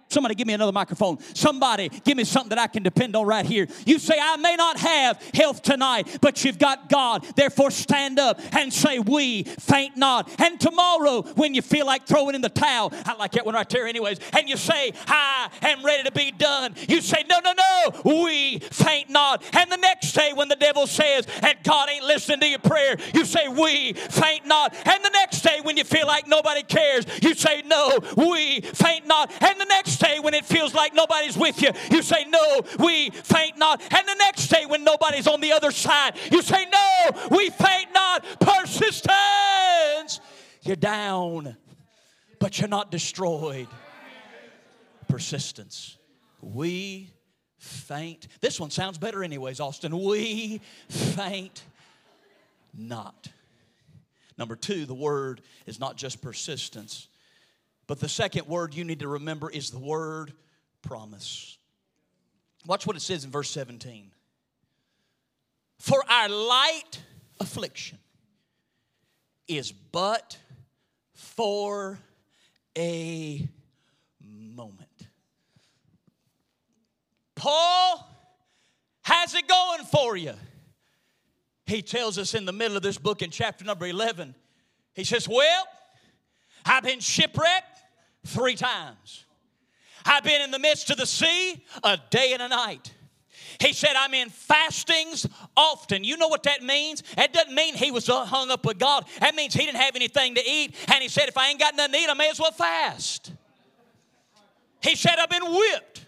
Somebody 0.08 0.34
give 0.36 0.46
me 0.46 0.54
another 0.54 0.72
microphone. 0.72 1.18
Somebody 1.34 1.88
give 1.88 2.16
me 2.16 2.25
something 2.25 2.50
that 2.50 2.58
I 2.58 2.68
can 2.68 2.82
depend 2.82 3.16
on 3.16 3.26
right 3.26 3.44
here. 3.44 3.66
You 3.84 3.98
say, 3.98 4.14
I 4.20 4.36
may 4.36 4.54
not 4.54 4.78
have 4.78 5.20
health 5.34 5.62
tonight, 5.62 6.18
but 6.20 6.44
you've 6.44 6.58
got 6.58 6.88
God. 6.88 7.25
Therefore, 7.34 7.70
stand 7.70 8.18
up 8.18 8.40
and 8.52 8.72
say, 8.72 9.00
We 9.00 9.42
faint 9.44 9.96
not. 9.96 10.30
And 10.40 10.60
tomorrow, 10.60 11.22
when 11.34 11.54
you 11.54 11.62
feel 11.62 11.86
like 11.86 12.06
throwing 12.06 12.34
in 12.36 12.40
the 12.40 12.48
towel, 12.48 12.92
I 13.04 13.14
like 13.14 13.32
that 13.32 13.44
one 13.44 13.56
right 13.56 13.68
there, 13.68 13.86
anyways, 13.86 14.20
and 14.32 14.48
you 14.48 14.56
say, 14.56 14.92
I 15.08 15.50
am 15.62 15.84
ready 15.84 16.04
to 16.04 16.12
be 16.12 16.30
done, 16.30 16.75
you 16.88 17.00
say, 17.00 17.25
No, 17.28 17.40
no, 17.40 17.52
no, 17.52 18.02
we 18.22 18.60
faint 18.60 19.10
not. 19.10 19.42
And 19.56 19.70
the 19.70 19.76
next 19.76 20.12
day, 20.12 20.32
when 20.34 20.48
the 20.48 20.56
devil 20.56 20.86
says, 20.86 21.26
and 21.42 21.58
God 21.64 21.88
ain't 21.90 22.04
listening 22.04 22.40
to 22.40 22.46
your 22.46 22.58
prayer, 22.60 22.96
you 23.12 23.25
say, 23.25 23.48
We 23.48 23.94
faint 23.94 24.46
not. 24.46 24.75
And 24.86 25.04
the 25.04 25.10
next 25.10 25.42
day, 25.42 25.58
when 25.62 25.76
you 25.76 25.84
feel 25.84 26.06
like 26.06 26.28
nobody 26.28 26.62
cares, 26.62 27.06
you 27.22 27.34
say, 27.34 27.62
No, 27.66 27.98
we 28.16 28.60
faint 28.60 29.06
not. 29.06 29.32
And 29.42 29.60
the 29.60 29.64
next 29.64 29.96
day 29.99 30.19
when 30.21 30.35
it 30.35 30.45
feels 30.45 30.75
like 30.75 30.95
nobody's 30.95 31.37
with 31.37 31.61
you, 31.62 31.71
you 31.91 32.03
say, 32.03 32.25
No, 32.25 32.61
we 32.79 33.11
faint 33.11 33.57
not. 33.57 33.81
And 33.83 34.09
the 34.09 34.17
next 34.19 34.49
day 34.49 34.67
when 34.67 34.85
nobody's 34.85 35.26
on 35.26 35.41
the 35.41 35.53
other 35.53 35.71
side, 35.71 36.17
you 36.31 36.43
say, 36.43 36.67
No, 36.67 37.29
we 37.31 37.50
faint 37.50 37.88
not. 37.93 38.25
Persistence. 38.41 40.21
You're 40.62 40.76
down, 40.76 41.57
but 42.41 42.59
you're 42.59 42.69
not 42.69 42.91
destroyed. 42.91 43.69
Persistence. 45.09 45.97
We 46.41 47.11
faint. 47.59 48.29
This 48.41 48.61
one 48.61 48.71
sounds 48.71 48.99
better, 48.99 49.23
anyways, 49.23 49.61
Austin. 49.61 49.99
We 49.99 50.61
faint 50.88 51.62
not. 52.76 53.29
Number 54.38 54.57
two, 54.57 54.85
the 54.85 54.95
word 54.95 55.41
is 55.67 55.81
not 55.81 55.97
just 55.97 56.21
persistence, 56.21 57.09
but 57.87 58.00
the 58.00 58.09
second 58.09 58.47
word 58.47 58.75
you 58.75 58.85
need 58.85 59.00
to 59.00 59.09
remember 59.09 59.50
is 59.50 59.71
the 59.71 59.78
word 59.78 60.33
promise. 60.83 61.59
Watch 62.66 62.87
what 62.87 62.97
it 62.97 63.00
says 63.00 63.25
in 63.25 63.31
verse 63.31 63.50
17. 63.50 64.11
For 65.78 66.02
our 66.09 66.28
light 66.28 67.00
affliction 67.38 67.99
is 69.47 69.71
but 69.73 70.37
for 71.14 71.99
a 72.76 73.49
moment. 74.21 74.88
Paul, 77.37 78.09
how's 79.02 79.35
it 79.35 79.47
going 79.47 79.85
for 79.85 80.16
you? 80.16 80.33
He 81.66 81.83
tells 81.83 82.19
us 82.19 82.35
in 82.35 82.45
the 82.45 82.52
middle 82.52 82.76
of 82.76 82.83
this 82.83 82.99
book 82.99 83.23
in 83.23 83.31
chapter 83.31 83.64
number 83.64 83.87
11, 83.87 84.35
he 84.95 85.05
says, 85.05 85.28
Well, 85.28 85.66
I've 86.64 86.83
been 86.83 87.00
shipwrecked 87.00 87.75
three 88.26 88.54
times. 88.54 89.25
I've 90.04 90.23
been 90.23 90.40
in 90.40 90.50
the 90.50 90.59
midst 90.59 90.90
of 90.90 90.97
the 90.97 91.06
sea 91.06 91.64
a 91.83 91.99
day 92.11 92.33
and 92.33 92.42
a 92.42 92.49
night. 92.49 92.92
He 93.61 93.73
said, 93.73 93.92
I'm 93.97 94.12
in 94.14 94.28
fastings 94.28 95.26
often. 95.56 96.04
You 96.04 96.16
know 96.16 96.28
what 96.28 96.42
that 96.45 96.62
means? 96.62 97.02
That 97.16 97.33
doesn't 97.33 97.54
mean 97.54 97.75
he 97.75 97.90
was 97.90 98.09
uh, 98.09 98.25
hung 98.25 98.50
up 98.50 98.66
with 98.66 98.78
God. 98.78 99.06
That 99.21 99.35
means 99.35 99.54
he 99.54 99.64
didn't 99.64 99.80
have 99.80 99.97
anything 99.97 100.35
to 100.35 100.42
eat. 100.47 100.75
And 100.92 101.02
he 101.02 101.09
said, 101.09 101.28
if 101.28 101.38
I 101.38 101.49
ain't 101.49 101.59
got 101.59 101.75
nothing 101.75 101.95
to 101.95 101.99
eat, 102.00 102.09
I 102.11 102.14
may 102.14 102.30
as 102.30 102.38
well 102.38 102.52
fast. 102.52 103.33
He 104.83 104.95
said, 104.95 105.14
I've 105.18 105.30
been 105.30 105.45
whipped 105.45 106.04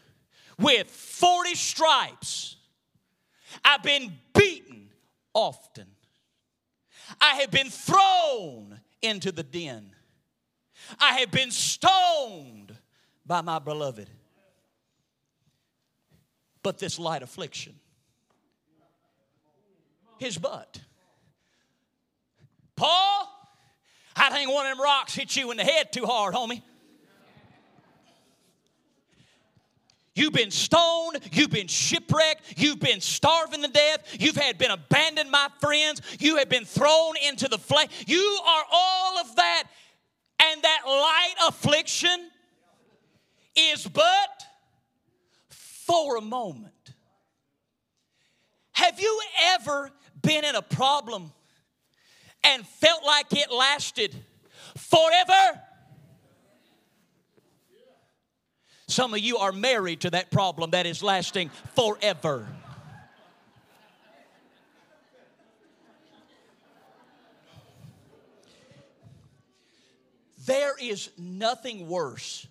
with 0.58 0.88
40 0.88 1.54
stripes. 1.54 2.56
I've 3.64 3.82
been 3.82 4.12
beaten 4.34 4.90
often. 5.32 5.86
I 7.20 7.36
have 7.36 7.50
been 7.50 7.70
thrown 7.70 8.78
into 9.00 9.32
the 9.32 9.42
den. 9.42 9.90
I 11.00 11.18
have 11.18 11.30
been 11.30 11.50
stoned 11.50 12.74
by 13.26 13.40
my 13.40 13.58
beloved. 13.58 14.08
But 16.62 16.78
this 16.78 16.98
light 16.98 17.22
affliction, 17.22 17.74
his 20.18 20.36
butt. 20.38 20.80
Paul, 22.76 23.28
I 24.16 24.30
think 24.30 24.52
one 24.52 24.66
of 24.66 24.76
them 24.76 24.82
rocks 24.82 25.14
hit 25.14 25.36
you 25.36 25.50
in 25.50 25.56
the 25.56 25.64
head 25.64 25.92
too 25.92 26.04
hard, 26.04 26.34
homie. 26.34 26.62
You've 30.18 30.32
been 30.32 30.50
stoned. 30.50 31.20
You've 31.30 31.50
been 31.50 31.68
shipwrecked. 31.68 32.54
You've 32.56 32.80
been 32.80 33.00
starving 33.00 33.62
to 33.62 33.68
death. 33.68 34.16
You've 34.18 34.34
had 34.34 34.58
been 34.58 34.72
abandoned, 34.72 35.30
my 35.30 35.48
friends. 35.60 36.02
You 36.18 36.38
have 36.38 36.48
been 36.48 36.64
thrown 36.64 37.14
into 37.24 37.46
the 37.46 37.56
flame. 37.56 37.86
You 38.04 38.40
are 38.44 38.64
all 38.72 39.18
of 39.20 39.36
that 39.36 39.64
and 40.42 40.62
that 40.62 40.80
light 40.86 41.34
affliction 41.48 42.30
is 43.56 43.86
but 43.86 44.46
for 45.50 46.16
a 46.16 46.20
moment. 46.20 46.72
Have 48.72 49.00
you 49.00 49.20
ever 49.54 49.90
been 50.22 50.44
in 50.44 50.54
a 50.54 50.62
problem 50.62 51.32
and 52.44 52.66
felt 52.66 53.04
like 53.04 53.32
it 53.32 53.50
lasted 53.50 54.14
forever? 54.76 55.60
Some 58.86 59.12
of 59.12 59.20
you 59.20 59.38
are 59.38 59.52
married 59.52 60.00
to 60.02 60.10
that 60.10 60.30
problem 60.30 60.70
that 60.70 60.86
is 60.86 61.02
lasting 61.02 61.50
forever. 61.74 62.46
There 70.48 70.72
is 70.80 71.10
nothing 71.18 71.88
worse 71.88 72.46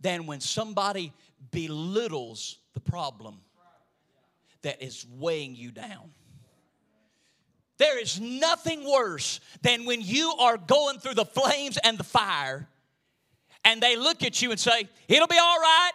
than 0.00 0.24
when 0.24 0.40
somebody 0.40 1.12
belittles 1.50 2.56
the 2.72 2.80
problem 2.80 3.40
that 4.62 4.82
is 4.82 5.04
weighing 5.18 5.54
you 5.54 5.70
down. 5.70 6.14
There 7.76 8.00
is 8.00 8.18
nothing 8.18 8.90
worse 8.90 9.38
than 9.60 9.84
when 9.84 10.00
you 10.00 10.32
are 10.40 10.56
going 10.56 10.98
through 10.98 11.12
the 11.12 11.26
flames 11.26 11.76
and 11.76 11.98
the 11.98 12.04
fire 12.04 12.66
and 13.66 13.82
they 13.82 13.96
look 13.96 14.22
at 14.22 14.40
you 14.40 14.50
and 14.50 14.58
say, 14.58 14.88
It'll 15.06 15.26
be 15.28 15.38
all 15.38 15.60
right. 15.60 15.92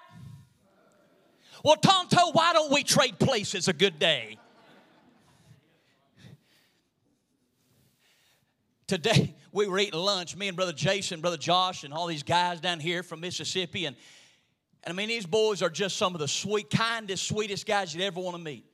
Well, 1.65 1.77
Tonto, 1.77 2.33
why 2.33 2.53
don't 2.53 2.71
we 2.71 2.83
trade 2.83 3.17
places 3.17 3.67
a 3.67 3.73
good 3.73 3.97
day? 3.97 4.37
Today, 8.85 9.33
we 9.57 9.67
were 9.67 9.79
eating 9.79 9.99
lunch, 9.99 10.35
me 10.35 10.47
and 10.47 10.55
Brother 10.55 10.71
Jason, 10.71 11.19
Brother 11.19 11.35
Josh, 11.35 11.83
and 11.83 11.91
all 11.91 12.05
these 12.05 12.21
guys 12.21 12.59
down 12.61 12.79
here 12.79 13.01
from 13.01 13.21
Mississippi. 13.21 13.85
And, 13.85 13.95
and 14.83 14.93
I 14.93 14.95
mean, 14.95 15.07
these 15.07 15.25
boys 15.25 15.63
are 15.63 15.69
just 15.69 15.97
some 15.97 16.13
of 16.13 16.19
the 16.19 16.27
sweet, 16.27 16.69
kindest, 16.69 17.27
sweetest 17.27 17.65
guys 17.65 17.91
you'd 17.91 18.03
ever 18.03 18.19
want 18.19 18.37
to 18.37 18.41
meet. 18.43 18.65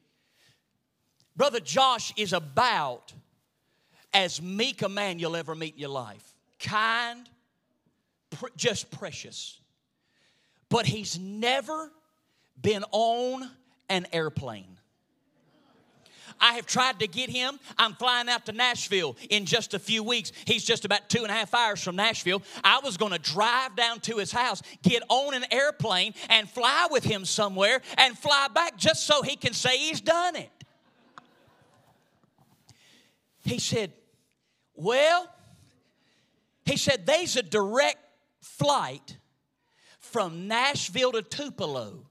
Brother 1.38 1.62
Josh 1.62 2.12
is 2.18 2.34
about 2.34 3.14
as 4.14 4.42
meek 4.42 4.82
a 4.82 4.90
man 4.90 5.20
you'll 5.20 5.38
ever 5.38 5.56
meet 5.56 5.76
in 5.76 5.80
your 5.80 5.90
life. 5.90 6.36
Kind, 6.60 7.30
pr- 8.32 8.48
just 8.58 8.92
precious. 8.92 9.62
but 10.68 10.86
he's 10.86 11.18
never 11.18 11.94
been 12.62 12.84
on 12.92 13.50
an 13.88 14.06
airplane. 14.12 14.73
I 16.44 16.56
have 16.56 16.66
tried 16.66 17.00
to 17.00 17.08
get 17.08 17.30
him. 17.30 17.58
I'm 17.78 17.94
flying 17.94 18.28
out 18.28 18.46
to 18.48 18.52
Nashville 18.52 19.16
in 19.30 19.46
just 19.46 19.74
a 19.74 19.80
few 19.80 20.04
weeks. 20.04 20.34
He's 20.44 20.66
just 20.66 20.84
about 20.84 21.08
two 21.08 21.24
and 21.24 21.32
a 21.32 21.34
half 21.34 21.54
hours 21.54 21.82
from 21.82 21.96
Nashville. 21.96 22.44
I 22.66 22.82
was 22.84 22.98
going 22.98 23.14
to 23.14 23.18
drive 23.18 23.78
down 23.78 24.02
to 24.02 24.18
his 24.18 24.34
house, 24.34 24.62
get 24.82 25.04
on 25.08 25.36
an 25.36 25.46
airplane, 25.52 26.14
and 26.28 26.50
fly 26.50 26.90
with 26.92 27.06
him 27.06 27.24
somewhere 27.24 27.82
and 27.98 28.18
fly 28.18 28.50
back 28.54 28.76
just 28.76 29.08
so 29.08 29.22
he 29.22 29.38
can 29.38 29.54
say 29.54 29.78
he's 29.78 30.02
done 30.02 30.36
it. 30.36 30.52
He 33.46 33.58
said, 33.58 33.94
Well, 34.76 35.34
he 36.66 36.76
said, 36.76 37.06
there's 37.06 37.38
a 37.38 37.44
direct 37.44 38.00
flight 38.42 39.18
from 40.02 40.50
Nashville 40.50 41.14
to 41.14 41.22
Tupelo. 41.22 42.06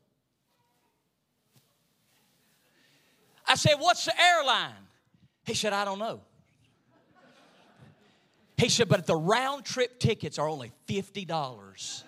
I 3.53 3.55
said, 3.55 3.75
What's 3.75 4.07
the 4.07 4.19
airline? 4.19 4.73
He 5.45 5.53
said, 5.53 5.75
I 5.75 5.85
don't 5.85 5.99
know. 5.99 6.23
He 8.57 8.71
said, 8.71 8.89
But 8.89 9.07
the 9.07 9.15
round 9.15 9.67
trip 9.67 10.01
tickets 10.01 10.39
are 10.39 10.49
only 10.49 10.73
$50. 10.89 12.03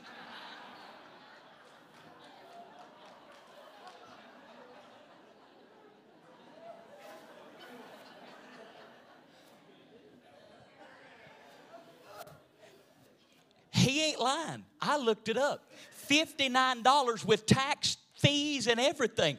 He 13.70 14.02
ain't 14.02 14.18
lying. 14.18 14.64
I 14.80 14.96
looked 14.96 15.28
it 15.28 15.36
up. 15.36 15.70
$59 16.08 17.26
with 17.26 17.44
tax 17.44 17.98
fees 18.14 18.66
and 18.66 18.80
everything. 18.80 19.36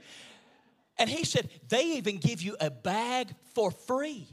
And 0.98 1.10
he 1.10 1.26
said, 1.26 1.50
they 1.68 1.98
even 1.98 2.18
give 2.18 2.42
you 2.42 2.56
a 2.60 2.70
bag 2.70 3.34
for 3.54 3.72
free. 3.72 4.28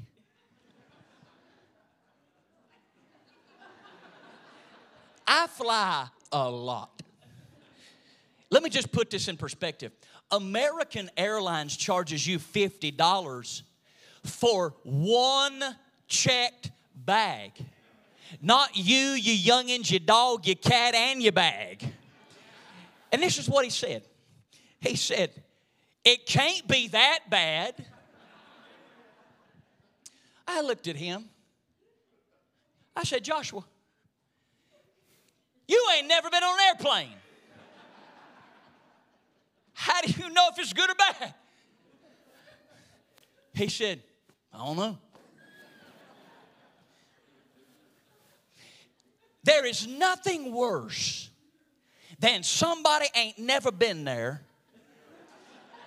I 5.26 5.46
fly 5.46 6.08
a 6.30 6.48
lot. 6.48 7.02
Let 8.50 8.62
me 8.62 8.70
just 8.70 8.92
put 8.92 9.10
this 9.10 9.28
in 9.28 9.36
perspective. 9.36 9.92
American 10.30 11.10
Airlines 11.16 11.76
charges 11.76 12.26
you 12.26 12.38
$50 12.38 13.62
for 14.24 14.74
one 14.82 15.62
checked 16.06 16.70
bag. 16.94 17.52
Not 18.40 18.76
you, 18.76 18.96
you 18.96 19.52
youngins, 19.52 19.90
your 19.90 20.00
dog, 20.00 20.46
your 20.46 20.56
cat, 20.56 20.94
and 20.94 21.22
your 21.22 21.32
bag. 21.32 21.84
And 23.10 23.22
this 23.22 23.38
is 23.38 23.48
what 23.48 23.64
he 23.64 23.70
said. 23.70 24.04
He 24.80 24.96
said, 24.96 25.30
It 26.04 26.26
can't 26.26 26.66
be 26.66 26.88
that 26.88 27.20
bad. 27.30 27.74
I 30.46 30.60
looked 30.62 30.88
at 30.88 30.96
him. 30.96 31.28
I 32.96 33.04
said, 33.04 33.24
Joshua, 33.24 33.64
you 35.66 35.86
ain't 35.96 36.08
never 36.08 36.28
been 36.28 36.42
on 36.42 36.58
an 36.58 36.66
airplane. 36.68 37.16
How 39.72 40.00
do 40.02 40.12
you 40.12 40.30
know 40.30 40.48
if 40.52 40.58
it's 40.58 40.72
good 40.72 40.90
or 40.90 40.94
bad? 40.94 41.34
He 43.54 43.68
said, 43.68 44.02
I 44.52 44.58
don't 44.58 44.76
know. 44.76 44.98
There 49.44 49.64
is 49.66 49.86
nothing 49.86 50.52
worse 50.52 51.28
than 52.18 52.42
somebody 52.42 53.06
ain't 53.14 53.38
never 53.38 53.72
been 53.72 54.04
there 54.04 54.42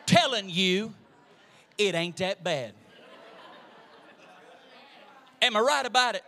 telling 0.05 0.49
you 0.49 0.93
it 1.77 1.95
ain't 1.95 2.17
that 2.17 2.43
bad. 2.43 2.73
Am 5.41 5.55
I 5.55 5.59
right 5.59 5.85
about 5.85 6.15
it? 6.15 6.23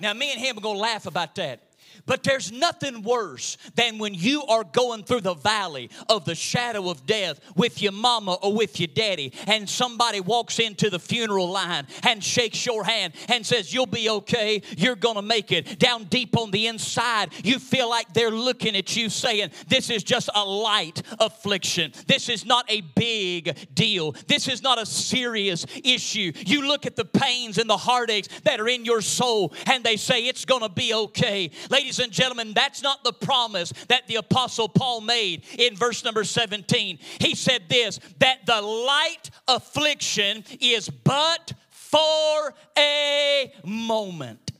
Now, 0.00 0.12
me 0.12 0.32
and 0.32 0.40
him 0.40 0.58
are 0.58 0.60
gonna 0.60 0.78
laugh 0.78 1.06
about 1.06 1.34
that. 1.36 1.60
But 2.06 2.22
there's 2.22 2.52
nothing 2.52 3.02
worse 3.02 3.58
than 3.74 3.98
when 3.98 4.14
you 4.14 4.44
are 4.44 4.64
going 4.64 5.02
through 5.02 5.22
the 5.22 5.34
valley 5.34 5.90
of 6.08 6.24
the 6.24 6.34
shadow 6.34 6.88
of 6.88 7.04
death 7.04 7.40
with 7.56 7.82
your 7.82 7.92
mama 7.92 8.34
or 8.34 8.54
with 8.54 8.78
your 8.80 8.88
daddy, 8.88 9.32
and 9.46 9.68
somebody 9.68 10.20
walks 10.20 10.58
into 10.60 10.88
the 10.88 11.00
funeral 11.00 11.50
line 11.50 11.86
and 12.04 12.22
shakes 12.22 12.64
your 12.64 12.84
hand 12.84 13.12
and 13.28 13.44
says, 13.44 13.74
You'll 13.74 13.86
be 13.86 14.08
okay, 14.08 14.62
you're 14.76 14.96
gonna 14.96 15.22
make 15.22 15.50
it. 15.50 15.78
Down 15.78 16.04
deep 16.04 16.36
on 16.36 16.52
the 16.52 16.68
inside, 16.68 17.30
you 17.42 17.58
feel 17.58 17.90
like 17.90 18.12
they're 18.14 18.30
looking 18.30 18.76
at 18.76 18.96
you 18.96 19.08
saying, 19.08 19.50
This 19.68 19.90
is 19.90 20.04
just 20.04 20.30
a 20.34 20.44
light 20.44 21.02
affliction. 21.18 21.92
This 22.06 22.28
is 22.28 22.46
not 22.46 22.64
a 22.68 22.82
big 22.82 23.74
deal. 23.74 24.12
This 24.28 24.46
is 24.48 24.62
not 24.62 24.80
a 24.80 24.86
serious 24.86 25.66
issue. 25.84 26.32
You 26.36 26.68
look 26.68 26.86
at 26.86 26.94
the 26.94 27.04
pains 27.04 27.58
and 27.58 27.68
the 27.68 27.76
heartaches 27.76 28.28
that 28.44 28.60
are 28.60 28.68
in 28.68 28.84
your 28.84 29.00
soul, 29.00 29.52
and 29.66 29.82
they 29.82 29.96
say, 29.96 30.26
It's 30.26 30.44
gonna 30.44 30.68
be 30.68 30.94
okay. 30.94 31.50
Ladies 31.68 31.95
Ladies 31.96 32.08
and 32.08 32.12
gentlemen, 32.12 32.52
that's 32.52 32.82
not 32.82 33.04
the 33.04 33.12
promise 33.12 33.72
that 33.88 34.06
the 34.06 34.16
Apostle 34.16 34.68
Paul 34.68 35.00
made 35.00 35.44
in 35.58 35.76
verse 35.76 36.04
number 36.04 36.24
17. 36.24 36.98
He 37.20 37.34
said 37.34 37.62
this 37.70 38.00
that 38.18 38.44
the 38.44 38.60
light 38.60 39.30
affliction 39.48 40.44
is 40.60 40.90
but 40.90 41.54
for 41.70 42.54
a 42.76 43.50
moment. 43.64 44.52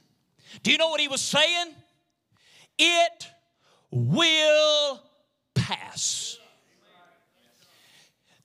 Do 0.63 0.73
you 0.73 0.79
know 0.79 0.89
what 0.89 1.01
he 1.01 1.09
was 1.09 1.21
saying? 1.21 1.75
It 2.79 3.27
will 3.91 5.03
pass. 5.55 6.39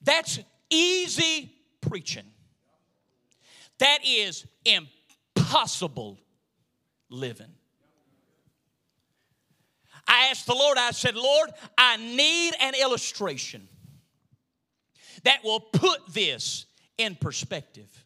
That's 0.02 0.38
easy 0.68 1.50
preaching. 1.80 2.26
That 3.78 4.00
is 4.04 4.44
impossible 4.66 6.18
living. 7.08 7.54
I 10.06 10.28
asked 10.30 10.46
the 10.46 10.54
Lord, 10.54 10.78
I 10.78 10.90
said, 10.90 11.16
Lord, 11.16 11.50
I 11.78 11.96
need 11.96 12.54
an 12.60 12.74
illustration 12.80 13.68
that 15.24 15.44
will 15.44 15.60
put 15.60 16.12
this 16.12 16.66
in 16.98 17.14
perspective. 17.14 18.04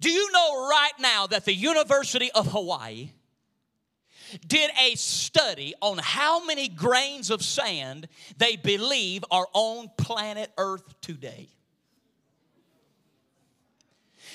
Do 0.00 0.10
you 0.10 0.30
know 0.32 0.68
right 0.68 0.92
now 1.00 1.26
that 1.26 1.44
the 1.44 1.54
University 1.54 2.30
of 2.32 2.46
Hawaii 2.46 3.10
did 4.46 4.70
a 4.80 4.94
study 4.94 5.74
on 5.80 5.98
how 5.98 6.44
many 6.44 6.68
grains 6.68 7.30
of 7.30 7.42
sand 7.42 8.08
they 8.36 8.56
believe 8.56 9.24
are 9.30 9.48
on 9.52 9.90
planet 9.96 10.50
Earth 10.56 11.00
today? 11.00 11.48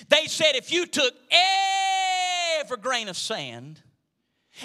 They 0.09 0.25
said 0.25 0.55
if 0.55 0.71
you 0.71 0.85
took 0.85 1.13
every 2.59 2.77
grain 2.77 3.07
of 3.07 3.15
sand 3.15 3.81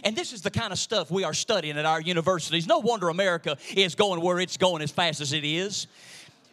and 0.04 0.14
this 0.14 0.32
is 0.32 0.42
the 0.42 0.50
kind 0.50 0.72
of 0.72 0.78
stuff 0.78 1.10
we 1.10 1.24
are 1.24 1.34
studying 1.34 1.78
at 1.78 1.86
our 1.86 2.00
universities. 2.00 2.66
No 2.66 2.78
wonder 2.78 3.08
America 3.08 3.56
is 3.74 3.94
going 3.94 4.20
where 4.20 4.38
it's 4.38 4.56
going 4.56 4.82
as 4.82 4.90
fast 4.90 5.20
as 5.20 5.32
it 5.32 5.44
is. 5.44 5.86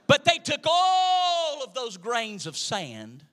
But 0.07 0.25
they 0.25 0.37
took 0.37 0.61
all 0.65 1.63
of 1.63 1.73
those 1.73 1.97
grains 1.97 2.45
of 2.45 2.55
sand. 2.55 3.23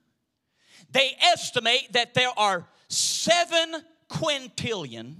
They 0.91 1.15
estimate 1.21 1.93
that 1.93 2.13
there 2.13 2.31
are 2.37 2.67
seven 2.87 3.75
quintillion, 4.09 5.15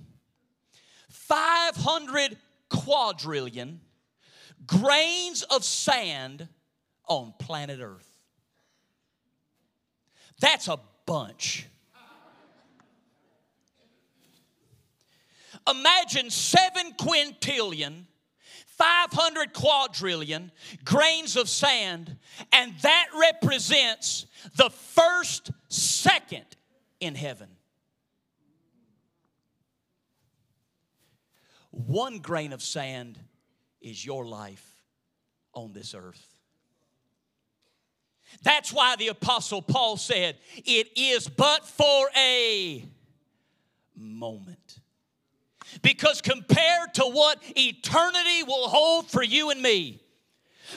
500 1.09 2.37
quadrillion 2.69 3.81
grains 4.65 5.43
of 5.43 5.63
sand 5.63 6.47
on 7.07 7.33
planet 7.39 7.79
Earth. 7.81 8.09
That's 10.39 10.67
a 10.67 10.79
bunch. 11.05 11.67
Imagine 15.69 16.29
seven 16.29 16.93
quintillion, 16.93 18.05
500 18.67 19.53
quadrillion 19.53 20.51
grains 20.83 21.37
of 21.37 21.47
sand, 21.47 22.17
and 22.51 22.73
that 22.81 23.07
represents 23.17 24.25
the 24.55 24.69
first 24.69 25.51
second 25.69 26.45
in 26.99 27.15
heaven. 27.15 27.49
One 31.71 32.19
grain 32.19 32.53
of 32.53 32.61
sand 32.61 33.17
is 33.81 34.05
your 34.05 34.25
life 34.25 34.83
on 35.53 35.73
this 35.73 35.95
earth. 35.95 36.27
That's 38.41 38.73
why 38.73 38.95
the 38.95 39.09
Apostle 39.09 39.61
Paul 39.61 39.97
said, 39.97 40.37
It 40.65 40.97
is 40.97 41.27
but 41.27 41.65
for 41.67 42.09
a 42.15 42.85
moment. 43.95 44.79
Because 45.81 46.21
compared 46.21 46.93
to 46.95 47.03
what 47.03 47.41
eternity 47.55 48.43
will 48.43 48.69
hold 48.69 49.09
for 49.09 49.23
you 49.23 49.49
and 49.49 49.61
me, 49.61 49.99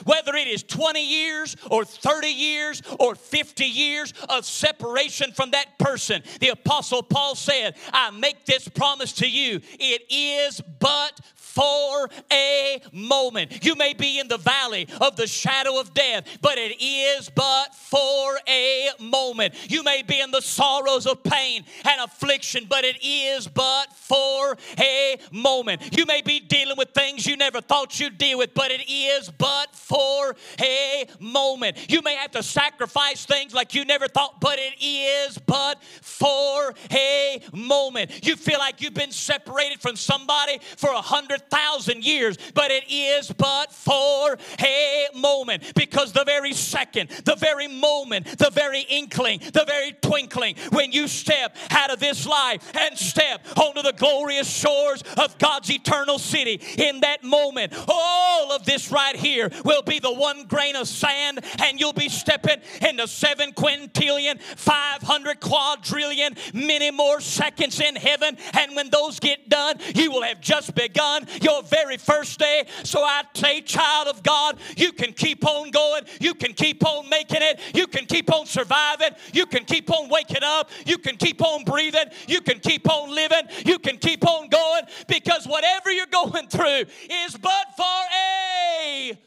whether 0.03 0.35
it 0.35 0.47
is 0.47 0.63
20 0.63 1.01
years 1.01 1.55
or 1.69 1.85
30 1.85 2.27
years 2.27 2.81
or 2.99 3.15
50 3.15 3.65
years 3.65 4.13
of 4.29 4.45
separation 4.45 5.31
from 5.31 5.51
that 5.51 5.77
person, 5.79 6.21
the 6.39 6.49
Apostle 6.49 7.03
Paul 7.03 7.35
said, 7.35 7.75
I 7.91 8.11
make 8.11 8.45
this 8.45 8.67
promise 8.67 9.13
to 9.13 9.29
you. 9.29 9.61
It 9.79 10.03
is 10.09 10.61
but 10.79 11.19
for 11.57 12.07
a 12.31 12.79
moment. 12.91 13.65
You 13.65 13.73
may 13.75 13.93
be 13.93 14.19
in 14.19 14.27
the 14.27 14.37
valley 14.37 14.87
of 15.01 15.15
the 15.15 15.25
shadow 15.25 15.79
of 15.79 15.91
death, 15.91 16.37
but 16.39 16.59
it 16.59 16.79
is 16.79 17.31
but 17.31 17.73
for 17.73 18.37
a 18.47 18.89
moment. 18.99 19.55
You 19.67 19.81
may 19.81 20.03
be 20.03 20.19
in 20.19 20.29
the 20.29 20.41
sorrows 20.41 21.07
of 21.07 21.23
pain 21.23 21.65
and 21.83 22.01
affliction, 22.01 22.67
but 22.69 22.85
it 22.85 23.03
is 23.03 23.47
but 23.47 23.91
for 23.93 24.55
a 24.79 25.17
moment. 25.31 25.97
You 25.97 26.05
may 26.05 26.21
be 26.21 26.39
dealing 26.39 26.77
with 26.77 26.89
things 26.89 27.25
you 27.25 27.35
never 27.35 27.59
thought 27.59 27.99
you'd 27.99 28.19
deal 28.19 28.37
with, 28.37 28.53
but 28.53 28.69
it 28.69 28.87
is 28.87 29.31
but 29.31 29.73
for 29.73 30.35
a 30.61 31.07
moment. 31.19 31.89
You 31.89 32.03
may 32.03 32.15
have 32.15 32.31
to 32.31 32.43
sacrifice 32.43 33.25
things 33.25 33.55
like 33.55 33.73
you 33.73 33.83
never 33.83 34.07
thought, 34.07 34.39
but 34.39 34.59
it 34.59 34.75
is 34.79 35.39
but 35.39 35.81
for 36.01 36.75
a 36.91 37.41
moment. 37.51 38.27
You 38.27 38.35
feel 38.35 38.59
like 38.59 38.79
you've 38.79 38.93
been 38.93 39.11
separated 39.11 39.81
from 39.81 39.95
somebody 39.95 40.59
for 40.77 40.91
a 40.91 41.01
hundred 41.01 41.46
thousand 41.49 42.05
years, 42.05 42.37
but 42.53 42.71
it 42.71 42.83
is 42.89 43.31
but 43.31 43.71
for 43.71 44.37
a 44.59 45.07
moment 45.15 45.73
because 45.75 46.11
the 46.11 46.23
very 46.23 46.53
second, 46.53 47.09
the 47.25 47.35
very 47.35 47.67
moment, 47.67 48.37
the 48.37 48.49
very 48.51 48.81
inkling, 48.81 49.39
the 49.53 49.65
very 49.65 49.93
twinkling 50.01 50.55
when 50.71 50.91
you 50.91 51.07
step 51.07 51.55
out 51.71 51.91
of 51.91 51.99
this 51.99 52.25
life 52.25 52.63
and 52.75 52.97
step 52.97 53.45
onto 53.57 53.81
the 53.81 53.93
glorious 53.93 54.49
shores 54.49 55.03
of 55.17 55.37
God's 55.37 55.69
eternal 55.69 56.19
city, 56.19 56.61
in 56.77 57.01
that 57.01 57.23
moment, 57.23 57.73
all 57.87 58.51
of 58.51 58.65
this 58.65 58.91
right 58.91 59.15
here 59.15 59.49
will 59.63 59.81
be 59.81 59.99
the 59.99 60.11
one 60.11 60.45
grain 60.45 60.75
of 60.75 60.87
sand, 60.87 61.39
and 61.59 61.79
you'll 61.79 61.93
be 61.93 62.09
stepping 62.09 62.61
into 62.81 63.07
seven 63.07 63.51
quintillion, 63.53 64.39
500 64.39 65.39
quadrillion, 65.39 66.35
many 66.53 66.91
more 66.91 67.21
seconds 67.21 67.79
in 67.79 67.95
heaven. 67.95 68.37
And 68.53 68.75
when 68.75 68.89
those 68.89 69.19
get 69.19 69.49
done, 69.49 69.77
you 69.95 70.11
will 70.11 70.23
have 70.23 70.41
just 70.41 70.75
begun 70.75 71.27
your 71.43 71.63
very 71.63 71.97
first 71.97 72.39
day. 72.39 72.65
So 72.83 73.01
I 73.01 73.23
say, 73.33 73.61
child 73.61 74.07
of 74.07 74.23
God, 74.23 74.57
you 74.75 74.91
can 74.91 75.13
keep 75.13 75.45
on 75.45 75.71
going, 75.71 76.03
you 76.19 76.33
can 76.33 76.53
keep 76.53 76.85
on 76.85 77.09
making 77.09 77.41
it, 77.41 77.59
you 77.73 77.87
can 77.87 78.05
keep 78.05 78.31
on 78.33 78.45
surviving, 78.45 79.09
you 79.33 79.45
can 79.45 79.65
keep 79.65 79.91
on 79.91 80.09
waking 80.09 80.43
up, 80.43 80.69
you 80.85 80.97
can 80.97 81.17
keep 81.17 81.41
on 81.41 81.63
breathing, 81.63 82.05
you 82.27 82.41
can 82.41 82.59
keep 82.59 82.89
on 82.89 83.13
living, 83.13 83.43
you 83.65 83.79
can 83.79 83.97
keep 83.97 84.27
on 84.27 84.49
going 84.49 84.83
because 85.07 85.45
whatever 85.45 85.91
you're 85.91 86.05
going 86.07 86.47
through 86.47 86.85
is 87.25 87.37
but 87.37 87.65
for 87.75 87.83
a 87.83 89.17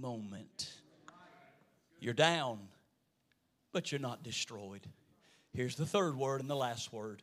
moment. 0.00 0.72
You're 2.00 2.14
down, 2.14 2.58
but 3.72 3.90
you're 3.90 4.00
not 4.00 4.22
destroyed. 4.22 4.86
Here's 5.54 5.76
the 5.76 5.86
third 5.86 6.16
word 6.16 6.40
and 6.40 6.50
the 6.50 6.56
last 6.56 6.92
word. 6.92 7.22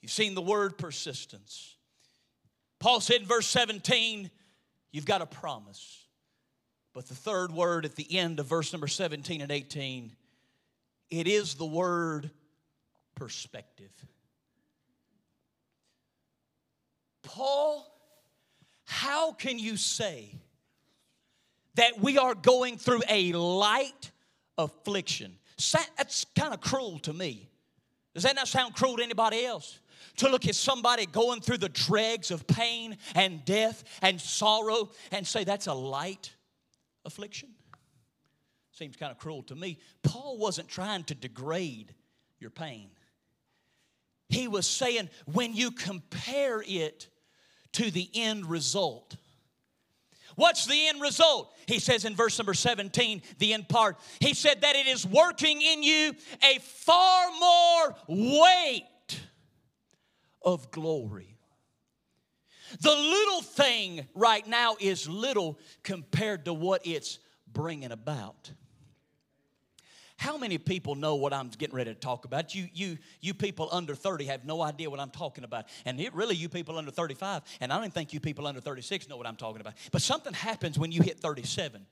You've 0.00 0.12
seen 0.12 0.34
the 0.34 0.42
word 0.42 0.78
persistence. 0.78 1.76
Paul 2.82 3.00
said 3.00 3.20
in 3.20 3.28
verse 3.28 3.46
17, 3.46 4.28
you've 4.90 5.06
got 5.06 5.22
a 5.22 5.26
promise. 5.26 6.04
But 6.92 7.06
the 7.06 7.14
third 7.14 7.52
word 7.52 7.84
at 7.84 7.94
the 7.94 8.18
end 8.18 8.40
of 8.40 8.46
verse 8.46 8.72
number 8.72 8.88
17 8.88 9.40
and 9.40 9.52
18, 9.52 10.10
it 11.08 11.28
is 11.28 11.54
the 11.54 11.64
word 11.64 12.28
perspective. 13.14 13.92
Paul, 17.22 17.86
how 18.84 19.30
can 19.30 19.60
you 19.60 19.76
say 19.76 20.34
that 21.76 22.00
we 22.00 22.18
are 22.18 22.34
going 22.34 22.78
through 22.78 23.02
a 23.08 23.32
light 23.32 24.10
affliction? 24.58 25.38
That's 25.96 26.26
kind 26.36 26.52
of 26.52 26.60
cruel 26.60 26.98
to 26.98 27.12
me. 27.12 27.48
Does 28.12 28.24
that 28.24 28.34
not 28.34 28.48
sound 28.48 28.74
cruel 28.74 28.96
to 28.96 29.04
anybody 29.04 29.46
else? 29.46 29.78
To 30.18 30.28
look 30.28 30.46
at 30.46 30.54
somebody 30.54 31.06
going 31.06 31.40
through 31.40 31.58
the 31.58 31.68
dregs 31.68 32.30
of 32.30 32.46
pain 32.46 32.98
and 33.14 33.44
death 33.44 33.84
and 34.02 34.20
sorrow 34.20 34.90
and 35.10 35.26
say 35.26 35.44
that's 35.44 35.66
a 35.66 35.74
light 35.74 36.32
affliction? 37.04 37.50
Seems 38.72 38.96
kind 38.96 39.10
of 39.10 39.18
cruel 39.18 39.42
to 39.44 39.54
me. 39.54 39.78
Paul 40.02 40.38
wasn't 40.38 40.68
trying 40.68 41.04
to 41.04 41.14
degrade 41.14 41.94
your 42.38 42.50
pain. 42.50 42.90
He 44.28 44.48
was 44.48 44.66
saying 44.66 45.10
when 45.26 45.54
you 45.54 45.70
compare 45.70 46.62
it 46.66 47.08
to 47.72 47.90
the 47.90 48.08
end 48.14 48.46
result, 48.46 49.16
What's 50.36 50.66
the 50.66 50.88
end 50.88 51.00
result? 51.00 51.52
He 51.66 51.78
says 51.78 52.04
in 52.04 52.16
verse 52.16 52.38
number 52.38 52.54
17, 52.54 53.22
the 53.38 53.52
end 53.52 53.68
part, 53.68 53.98
he 54.20 54.34
said 54.34 54.62
that 54.62 54.76
it 54.76 54.86
is 54.86 55.06
working 55.06 55.60
in 55.60 55.82
you 55.82 56.14
a 56.42 56.58
far 56.60 57.30
more 57.38 57.96
weight 58.08 58.86
of 60.44 60.70
glory. 60.70 61.36
The 62.80 62.90
little 62.90 63.42
thing 63.42 64.06
right 64.14 64.46
now 64.46 64.76
is 64.80 65.08
little 65.08 65.58
compared 65.82 66.46
to 66.46 66.54
what 66.54 66.86
it's 66.86 67.18
bringing 67.52 67.92
about. 67.92 68.50
How 70.16 70.38
many 70.38 70.56
people 70.56 70.94
know 70.94 71.16
what 71.16 71.32
I'm 71.32 71.48
getting 71.48 71.74
ready 71.74 71.92
to 71.92 71.98
talk 71.98 72.24
about? 72.24 72.54
You, 72.54 72.68
you, 72.72 72.96
you 73.20 73.34
people 73.34 73.68
under 73.72 73.94
30 73.94 74.26
have 74.26 74.44
no 74.44 74.62
idea 74.62 74.88
what 74.88 75.00
I'm 75.00 75.10
talking 75.10 75.42
about. 75.42 75.64
And 75.84 76.00
it, 76.00 76.14
really, 76.14 76.36
you 76.36 76.48
people 76.48 76.78
under 76.78 76.92
35, 76.92 77.42
and 77.60 77.72
I 77.72 77.80
don't 77.80 77.92
think 77.92 78.12
you 78.12 78.20
people 78.20 78.46
under 78.46 78.60
36 78.60 79.08
know 79.08 79.16
what 79.16 79.26
I'm 79.26 79.34
talking 79.34 79.60
about. 79.60 79.74
But 79.90 80.00
something 80.00 80.32
happens 80.32 80.78
when 80.78 80.92
you 80.92 81.02
hit 81.02 81.18
37. 81.18 81.84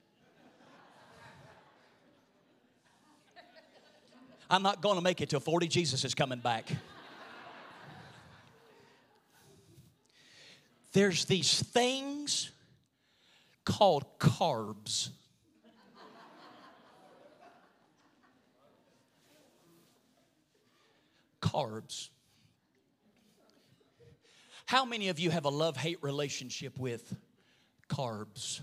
I'm 4.49 4.63
not 4.63 4.81
going 4.81 4.97
to 4.97 5.03
make 5.03 5.21
it 5.21 5.29
till 5.29 5.41
40. 5.41 5.67
Jesus 5.67 6.05
is 6.05 6.15
coming 6.15 6.39
back. 6.39 6.71
There's 10.93 11.25
these 11.25 11.63
things 11.63 12.51
called 13.65 14.19
carbs. 14.19 15.11
carbs. 21.41 22.11
How 24.67 24.85
many 24.85 25.09
of 25.09 25.19
you 25.19 25.31
have 25.31 25.47
a 25.47 25.51
love 25.51 25.77
hate 25.77 25.99
relationship 26.03 26.79
with 26.79 27.17
carbs? 27.89 28.61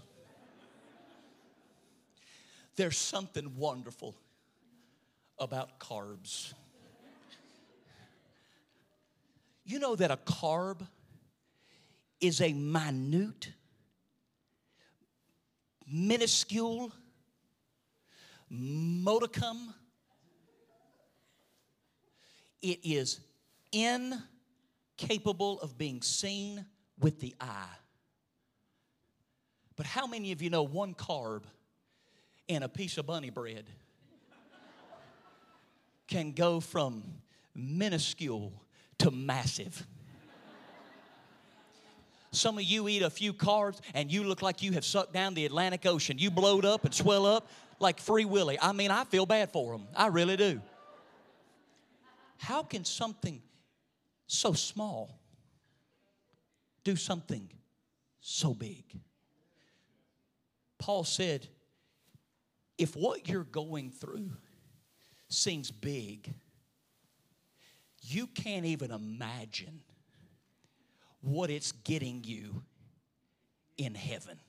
There's 2.76 2.98
something 2.98 3.58
wonderful 3.58 4.16
about 5.38 5.80
carbs. 5.80 6.54
You 9.66 9.80
know 9.80 9.96
that 9.96 10.12
a 10.12 10.18
carb 10.18 10.88
is 12.20 12.42
a 12.42 12.54
minute, 12.54 13.52
minuscule 15.90 16.92
modicum 18.50 19.74
it 22.62 22.80
is 22.84 23.20
incapable 23.72 25.60
of 25.60 25.78
being 25.78 26.02
seen 26.02 26.66
with 27.00 27.20
the 27.20 27.36
eye. 27.40 27.76
But 29.76 29.86
how 29.86 30.08
many 30.08 30.32
of 30.32 30.42
you 30.42 30.50
know 30.50 30.64
one 30.64 30.96
carb 30.96 31.44
and 32.50 32.64
a 32.64 32.70
piece 32.70 32.98
of 32.98 33.06
bunny 33.06 33.30
bread 33.30 33.66
can 36.08 36.32
go 36.32 36.60
from 36.60 37.04
minuscule 37.54 38.54
to 39.00 39.12
massive? 39.12 39.86
Some 42.32 42.58
of 42.58 42.64
you 42.64 42.88
eat 42.88 43.02
a 43.02 43.10
few 43.10 43.34
carbs 43.34 43.80
and 43.94 44.12
you 44.12 44.24
look 44.24 44.42
like 44.42 44.62
you 44.62 44.74
have 44.74 44.86
sucked 44.86 45.14
down 45.14 45.34
the 45.34 45.46
Atlantic 45.46 45.86
Ocean. 45.86 46.18
You 46.18 46.30
blowed 46.30 46.66
up 46.66 46.86
and 46.86 46.94
swell 46.94 47.26
up 47.26 47.48
like 47.80 48.00
Free 48.00 48.26
Willy. 48.26 48.58
I 48.62 48.72
mean, 48.74 48.92
I 48.92 49.04
feel 49.06 49.26
bad 49.26 49.52
for 49.52 49.74
them. 49.74 49.88
I 49.96 50.08
really 50.08 50.38
do. 50.38 50.62
How 52.38 52.64
can 52.64 52.86
something 52.86 53.42
so 54.28 54.54
small 54.54 55.20
do 56.84 56.96
something 56.96 57.50
so 58.20 58.54
big? 58.54 58.84
Paul 60.78 61.04
said, 61.04 61.48
if 62.78 62.96
what 62.96 63.28
you're 63.28 63.44
going 63.44 63.90
through 63.90 64.32
seems 65.30 65.72
big, 65.72 66.34
you 68.04 68.28
can't 68.28 68.66
even 68.66 68.92
imagine 68.92 69.82
what 71.22 71.50
it's 71.50 71.72
getting 71.72 72.24
you 72.24 72.64
in 73.78 73.96
heaven. 73.96 74.40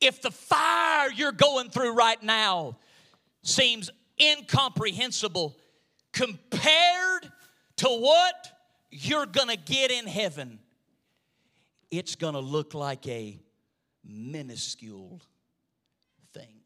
If 0.00 0.22
the 0.22 0.30
fire 0.30 1.10
you're 1.10 1.32
going 1.32 1.70
through 1.70 1.94
right 1.94 2.22
now 2.22 2.78
seems 3.42 3.90
incomprehensible, 4.20 5.56
compared 6.12 7.30
to 7.76 7.88
what 7.88 8.50
you're 8.90 9.26
going 9.26 9.48
to 9.48 9.56
get 9.56 9.90
in 9.90 10.06
heaven, 10.06 10.58
it's 11.90 12.14
going 12.14 12.34
to 12.34 12.40
look 12.40 12.74
like 12.74 13.06
a 13.08 13.38
minuscule 14.04 15.20
thing. 16.32 16.60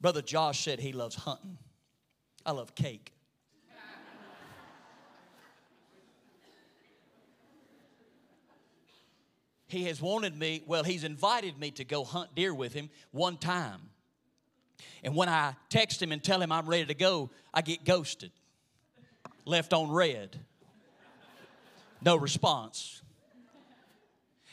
Brother 0.00 0.22
Josh 0.22 0.64
said 0.64 0.78
he 0.78 0.92
loves 0.92 1.16
hunting. 1.16 1.58
I 2.46 2.52
love 2.52 2.74
cake. 2.74 3.12
He 9.68 9.84
has 9.84 10.00
wanted 10.00 10.36
me, 10.36 10.62
well, 10.66 10.82
he's 10.82 11.04
invited 11.04 11.58
me 11.58 11.70
to 11.72 11.84
go 11.84 12.02
hunt 12.02 12.34
deer 12.34 12.54
with 12.54 12.72
him 12.72 12.88
one 13.12 13.36
time. 13.36 13.80
And 15.04 15.14
when 15.14 15.28
I 15.28 15.54
text 15.68 16.02
him 16.02 16.10
and 16.10 16.22
tell 16.22 16.40
him 16.40 16.50
I'm 16.50 16.66
ready 16.66 16.86
to 16.86 16.94
go, 16.94 17.30
I 17.52 17.60
get 17.60 17.84
ghosted, 17.84 18.32
left 19.44 19.72
on 19.72 19.90
read, 19.90 20.36
no 22.02 22.16
response. 22.16 23.02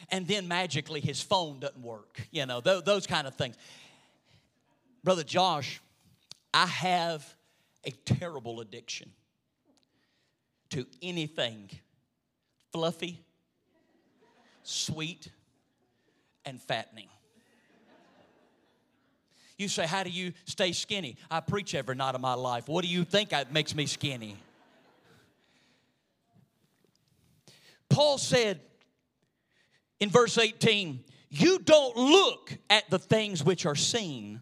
And 0.10 0.28
then 0.28 0.48
magically 0.48 1.00
his 1.00 1.22
phone 1.22 1.60
doesn't 1.60 1.82
work, 1.82 2.22
you 2.32 2.46
know, 2.46 2.62
th- 2.62 2.84
those 2.84 3.08
kind 3.08 3.26
of 3.26 3.36
things. 3.36 3.56
Brother 5.04 5.24
Josh, 5.24 5.82
I 6.54 6.66
have 6.68 7.36
a 7.86 7.92
terrible 7.92 8.60
addiction 8.62 9.12
to 10.72 10.86
anything 11.02 11.70
fluffy, 12.72 13.25
sweet, 14.66 15.30
and 16.46 16.62
fattening. 16.62 17.08
You 19.58 19.68
say, 19.68 19.86
How 19.86 20.04
do 20.04 20.10
you 20.10 20.34
stay 20.46 20.72
skinny? 20.72 21.18
I 21.32 21.40
preach 21.40 21.76
every 21.76 21.96
night 21.96 22.16
of 22.16 22.22
my 22.22 22.34
life. 22.34 22.68
What 22.68 22.84
do 22.84 22.90
you 22.90 23.04
think 23.04 23.32
makes 23.52 23.74
me 23.74 23.86
skinny? 23.86 24.36
Paul 27.90 28.18
said 28.18 28.60
in 30.00 30.10
verse 30.10 30.38
18, 30.38 31.04
You 31.30 31.60
don't 31.60 31.96
look 31.96 32.52
at 32.70 32.90
the 32.90 33.00
things 33.00 33.44
which 33.44 33.66
are 33.66 33.76
seen, 33.76 34.42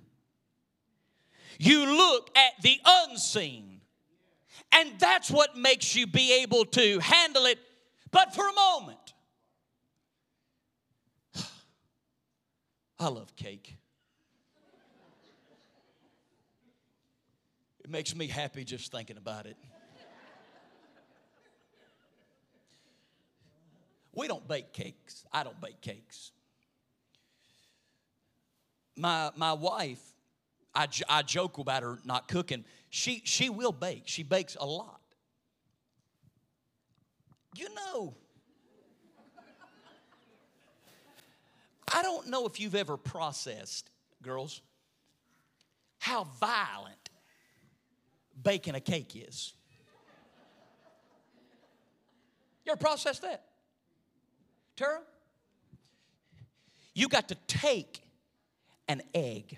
you 1.60 1.86
look 1.86 2.30
at 2.36 2.62
the 2.62 2.80
unseen. 2.86 3.70
And 4.76 4.92
that's 4.98 5.30
what 5.30 5.56
makes 5.56 5.96
you 5.96 6.08
be 6.08 6.42
able 6.42 6.66
to 6.66 6.98
handle 6.98 7.46
it, 7.46 7.60
but 8.10 8.34
for 8.34 8.50
a 8.50 8.54
moment. 8.54 9.03
I 13.04 13.10
love 13.10 13.36
cake. 13.36 13.76
It 17.84 17.90
makes 17.90 18.16
me 18.16 18.28
happy 18.28 18.64
just 18.64 18.94
thinking 18.94 19.18
about 19.18 19.46
it. 19.46 19.58
We 24.14 24.30
don't 24.30 24.48
bake 24.48 24.72
cakes. 24.72 25.26
I 25.34 25.44
don't 25.44 25.60
bake 25.60 25.82
cakes. 25.82 26.32
My, 28.96 29.32
my 29.36 29.52
wife, 29.52 30.00
I, 30.74 30.88
I 31.10 31.24
joke 31.24 31.58
about 31.58 31.84
her 31.84 32.00
not 32.06 32.30
cooking. 32.30 32.64
She, 32.90 33.22
she 33.26 33.50
will 33.50 33.74
bake, 33.74 34.04
she 34.06 34.24
bakes 34.24 34.56
a 34.58 34.66
lot. 34.66 35.02
You 37.54 37.68
know, 37.76 38.16
I 41.94 42.02
don't 42.02 42.28
know 42.28 42.48
if 42.48 42.60
you've 42.60 42.76
ever 42.76 42.98
processed, 42.98 43.90
girls, 44.22 44.62
how 46.00 46.26
violent 46.40 47.10
baking 48.42 48.76
a 48.76 48.80
cake 48.80 49.16
is. 49.16 49.54
You 52.66 52.72
ever 52.72 52.80
processed 52.80 53.22
that? 53.22 53.44
Tara? 54.76 55.02
You 56.96 57.08
got 57.08 57.30
to 57.30 57.36
take 57.48 58.02
an 58.88 59.02
egg 59.14 59.58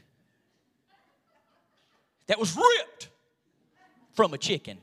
that 2.28 2.40
was 2.40 2.56
ripped 2.56 3.10
from 4.14 4.34
a 4.34 4.38
chicken. 4.38 4.78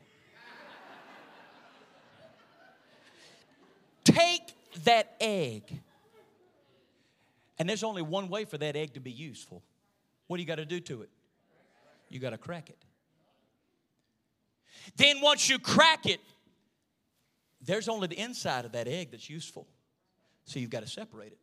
Take 4.04 4.52
that 4.84 5.16
egg, 5.20 5.80
and 7.62 7.68
there's 7.68 7.84
only 7.84 8.02
one 8.02 8.28
way 8.28 8.44
for 8.44 8.58
that 8.58 8.74
egg 8.74 8.94
to 8.94 9.00
be 9.00 9.12
useful. 9.12 9.62
What 10.26 10.38
do 10.38 10.42
you 10.42 10.48
got 10.48 10.56
to 10.56 10.64
do 10.64 10.80
to 10.80 11.02
it? 11.02 11.10
You 12.08 12.18
got 12.18 12.30
to 12.30 12.36
crack 12.36 12.68
it. 12.68 12.84
Then, 14.96 15.20
once 15.20 15.48
you 15.48 15.60
crack 15.60 16.06
it, 16.06 16.18
there's 17.60 17.88
only 17.88 18.08
the 18.08 18.18
inside 18.18 18.64
of 18.64 18.72
that 18.72 18.88
egg 18.88 19.12
that's 19.12 19.30
useful. 19.30 19.68
So 20.44 20.58
you've 20.58 20.70
got 20.70 20.80
to 20.80 20.88
separate 20.88 21.30
it. 21.30 21.38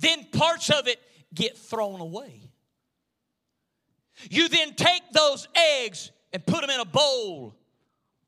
Then 0.00 0.26
parts 0.32 0.70
of 0.70 0.88
it 0.88 0.98
get 1.32 1.56
thrown 1.56 2.00
away. 2.00 2.50
You 4.28 4.48
then 4.48 4.74
take 4.74 5.02
those 5.12 5.46
eggs 5.54 6.10
and 6.32 6.44
put 6.44 6.62
them 6.62 6.70
in 6.70 6.80
a 6.80 6.84
bowl 6.84 7.54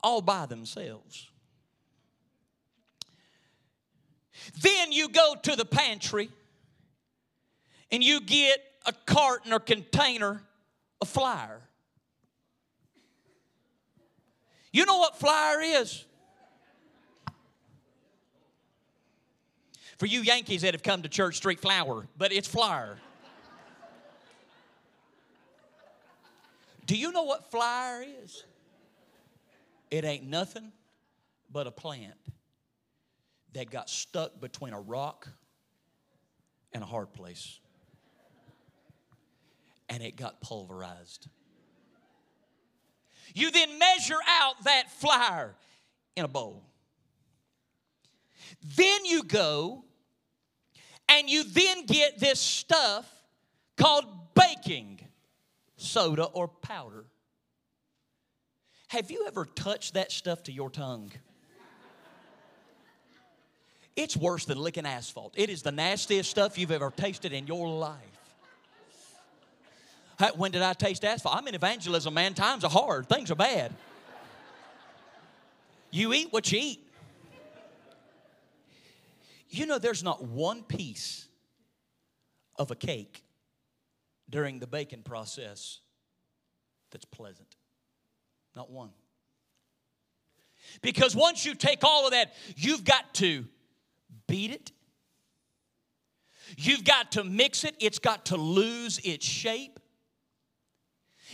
all 0.01 0.23
by 0.23 0.47
themselves. 0.47 1.28
Then 4.61 4.93
you 4.93 5.09
go 5.09 5.35
to 5.43 5.57
the 5.57 5.65
pantry 5.65 6.31
and 7.91 8.03
you 8.03 8.21
get 8.21 8.59
a 8.87 8.93
carton 9.07 9.53
or 9.53 9.61
container 9.61 10.43
of 11.01 11.09
flour. 11.09 11.61
You 14.73 14.87
know 14.87 14.99
what 14.99 15.17
flour 15.19 15.61
is? 15.61 16.05
For 19.99 20.07
you 20.07 20.21
Yankees 20.21 20.63
that 20.63 20.75
have 20.75 20.83
come 20.83 21.03
to 21.03 21.09
church, 21.09 21.37
street 21.37 21.61
flour, 21.61 22.07
but 22.17 22.33
it's 22.33 22.47
flour. 22.47 22.99
Do 26.87 26.97
you 26.97 27.13
know 27.13 27.25
what 27.25 27.51
flour 27.51 28.05
is? 28.23 28.45
It 29.91 30.05
ain't 30.05 30.25
nothing 30.25 30.73
but 31.51 31.67
a 31.67 31.71
plant 31.71 32.15
that 33.55 33.71
got 33.71 33.89
stuck 33.89 34.41
between 34.41 34.73
a 34.73 34.81
rock 34.81 35.29
and 36.73 36.83
a 36.83 36.87
hard 36.87 37.13
place. 37.13 37.59
And 39.89 40.03
it 40.03 40.17
got 40.17 40.41
pulverized. 40.41 41.29
You 43.35 43.51
then 43.51 43.79
measure 43.79 44.19
out 44.29 44.65
that 44.65 44.91
flour 44.91 45.55
in 46.17 46.25
a 46.25 46.29
bowl. 46.29 46.65
Then 48.77 49.05
you 49.05 49.23
go 49.23 49.85
and 51.09 51.29
you 51.29 51.45
then 51.45 51.87
get 51.87 52.19
this 52.19 52.41
stuff 52.41 53.11
called 53.77 54.05
baking 54.35 55.01
soda 55.77 56.25
or 56.25 56.49
powder. 56.49 57.05
Have 58.89 59.11
you 59.11 59.27
ever 59.27 59.45
touched 59.45 59.95
that 59.95 60.11
stuff 60.13 60.43
to 60.45 60.53
your 60.53 60.71
tongue? 60.71 61.13
It's 63.99 64.17
worse 64.17 64.45
than 64.45 64.59
licking 64.59 64.87
asphalt. 64.87 65.35
It 65.37 65.51
is 65.51 65.63
the 65.63 65.73
nastiest 65.73 66.31
stuff 66.31 66.57
you've 66.57 66.71
ever 66.71 66.93
tasted 66.97 67.33
in 67.33 67.49
your 67.49 67.69
life. 67.69 67.99
When 70.37 70.53
did 70.53 70.63
I 70.63 70.73
taste 70.73 71.05
asphalt? 71.05 71.35
I'm 71.35 71.49
in 71.49 71.57
evangelism, 71.57 72.15
man. 72.15 72.33
Times 72.35 72.63
are 72.63 72.71
hard, 72.71 73.09
things 73.09 73.29
are 73.33 73.35
bad. 73.35 73.75
You 75.91 76.13
eat 76.13 76.29
what 76.33 76.53
you 76.53 76.61
eat. 76.61 76.87
You 79.49 79.67
know, 79.67 79.81
there's 79.81 80.05
not 80.05 80.23
one 80.23 80.63
piece 80.63 81.27
of 82.57 82.71
a 82.71 82.77
cake 82.77 83.25
during 84.31 84.61
the 84.61 84.69
baking 84.69 85.03
process 85.03 85.81
that's 86.93 87.05
pleasant. 87.05 87.57
Not 88.55 88.71
one. 88.71 88.91
Because 90.83 91.17
once 91.17 91.45
you 91.45 91.57
take 91.57 91.83
all 91.83 92.05
of 92.07 92.13
that, 92.13 92.35
you've 92.55 92.85
got 92.85 93.13
to 93.15 93.45
beat 94.29 94.53
it. 94.53 94.71
You've 96.57 96.85
got 96.85 97.13
to 97.13 97.25
mix 97.25 97.65
it. 97.65 97.75
It's 97.81 97.99
got 97.99 98.27
to 98.27 98.37
lose 98.37 99.01
its 99.03 99.27
shape. 99.27 99.81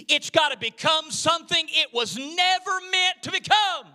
It's 0.09 0.31
got 0.31 0.49
to 0.49 0.59
become 0.59 1.11
something 1.11 1.67
it 1.69 1.89
was 1.93 2.17
never 2.17 2.81
meant 2.91 3.23
to 3.23 3.31
become. 3.31 3.87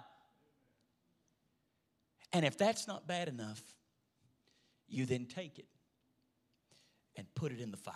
And 2.32 2.46
if 2.46 2.58
that's 2.58 2.88
not 2.88 3.08
bad 3.08 3.28
enough, 3.28 3.62
you 4.88 5.06
then 5.06 5.26
take 5.26 5.60
it 5.60 5.66
and 7.16 7.28
put 7.36 7.52
it 7.52 7.60
in 7.60 7.72
the 7.72 7.78
fire. 7.78 7.96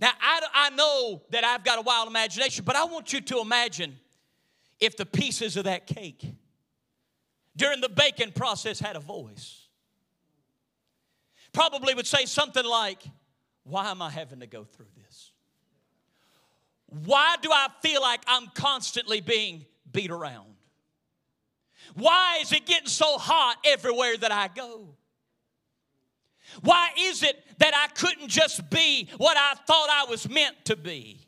Now, 0.00 0.10
I, 0.20 0.40
I 0.54 0.70
know 0.70 1.22
that 1.30 1.42
I've 1.42 1.64
got 1.64 1.78
a 1.78 1.82
wild 1.82 2.06
imagination, 2.08 2.64
but 2.64 2.76
I 2.76 2.84
want 2.84 3.12
you 3.12 3.20
to 3.20 3.40
imagine 3.40 3.98
if 4.80 4.96
the 4.96 5.06
pieces 5.06 5.56
of 5.56 5.64
that 5.64 5.86
cake 5.86 6.24
during 7.56 7.80
the 7.80 7.88
baking 7.88 8.32
process 8.32 8.78
had 8.78 8.96
a 8.96 9.00
voice. 9.00 9.68
Probably 11.52 11.94
would 11.94 12.06
say 12.06 12.24
something 12.24 12.64
like, 12.64 13.02
Why 13.64 13.90
am 13.90 14.00
I 14.00 14.10
having 14.10 14.40
to 14.40 14.46
go 14.46 14.64
through 14.64 14.86
this? 14.96 15.32
Why 16.86 17.36
do 17.42 17.50
I 17.52 17.68
feel 17.82 18.00
like 18.00 18.20
I'm 18.26 18.46
constantly 18.54 19.20
being 19.20 19.66
beat 19.92 20.10
around? 20.10 20.54
Why 21.94 22.38
is 22.40 22.52
it 22.52 22.64
getting 22.66 22.88
so 22.88 23.18
hot 23.18 23.56
everywhere 23.66 24.16
that 24.16 24.32
I 24.32 24.48
go? 24.48 24.94
Why 26.62 26.90
is 26.98 27.22
it 27.22 27.42
that 27.58 27.74
I 27.74 27.88
couldn't 27.92 28.28
just 28.28 28.70
be 28.70 29.08
what 29.18 29.36
I 29.36 29.54
thought 29.66 29.88
I 29.90 30.06
was 30.08 30.28
meant 30.28 30.64
to 30.66 30.76
be? 30.76 31.27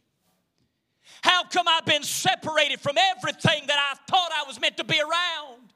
How 1.23 1.45
come 1.45 1.67
I've 1.69 1.85
been 1.85 2.03
separated 2.03 2.81
from 2.81 2.97
everything 2.99 3.67
that 3.67 3.79
I 3.79 3.97
thought 4.11 4.31
I 4.35 4.45
was 4.47 4.61
meant 4.61 4.77
to 4.79 4.85
be 4.85 4.99
around? 5.01 5.73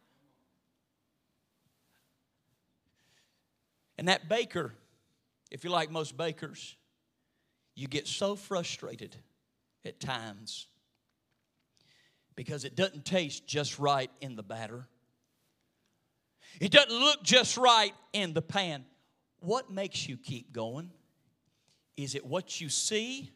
And 3.98 4.08
that 4.08 4.28
baker, 4.28 4.74
if 5.50 5.64
you're 5.64 5.72
like 5.72 5.90
most 5.90 6.16
bakers, 6.16 6.76
you 7.74 7.88
get 7.88 8.06
so 8.06 8.36
frustrated 8.36 9.16
at 9.84 10.00
times 10.00 10.66
because 12.36 12.64
it 12.64 12.74
doesn't 12.74 13.04
taste 13.04 13.46
just 13.46 13.78
right 13.78 14.10
in 14.20 14.36
the 14.36 14.42
batter. 14.42 14.88
It 16.60 16.70
doesn't 16.70 16.92
look 16.92 17.22
just 17.22 17.56
right 17.56 17.92
in 18.12 18.32
the 18.32 18.42
pan. 18.42 18.84
What 19.40 19.70
makes 19.70 20.08
you 20.08 20.16
keep 20.16 20.52
going? 20.52 20.90
Is 21.96 22.14
it 22.14 22.24
what 22.24 22.60
you 22.60 22.68
see? 22.68 23.30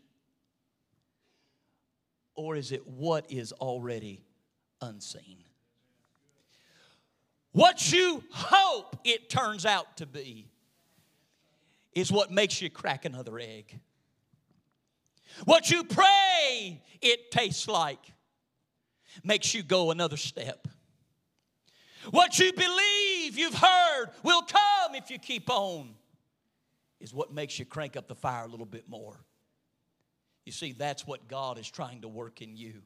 Or 2.39 2.55
is 2.55 2.71
it 2.71 2.87
what 2.87 3.33
is 3.33 3.51
already 3.51 4.23
unseen? 4.81 5.39
What 7.51 7.91
you 7.91 8.23
hope 8.31 8.97
it 9.03 9.29
turns 9.29 9.67
out 9.67 9.97
to 9.97 10.07
be 10.07 10.47
is 11.97 12.13
what 12.13 12.31
makes 12.31 12.63
you 12.63 12.71
crack 12.71 13.05
another 13.05 13.41
egg. 13.41 13.81
What 15.47 15.69
you 15.69 15.83
pray 15.83 16.81
it 17.03 17.33
tastes 17.33 17.67
like 17.67 18.13
makes 19.25 19.53
you 19.53 19.65
go 19.65 19.91
another 19.91 20.17
step. 20.17 20.69
What 22.13 22.39
you 22.39 22.53
believe 22.53 23.37
you've 23.37 23.55
heard 23.55 24.11
will 24.23 24.43
come 24.43 24.95
if 24.95 25.11
you 25.11 25.19
keep 25.19 25.51
on 25.51 25.93
is 27.01 27.13
what 27.13 27.33
makes 27.35 27.59
you 27.59 27.65
crank 27.65 27.97
up 27.97 28.07
the 28.07 28.15
fire 28.15 28.45
a 28.45 28.49
little 28.49 28.65
bit 28.65 28.89
more. 28.89 29.19
You 30.49 30.53
see, 30.53 30.73
that's 30.73 31.07
what 31.07 31.29
God 31.29 31.59
is 31.59 31.69
trying 31.69 32.01
to 32.01 32.09
work 32.09 32.41
in 32.41 32.57
you. 32.57 32.81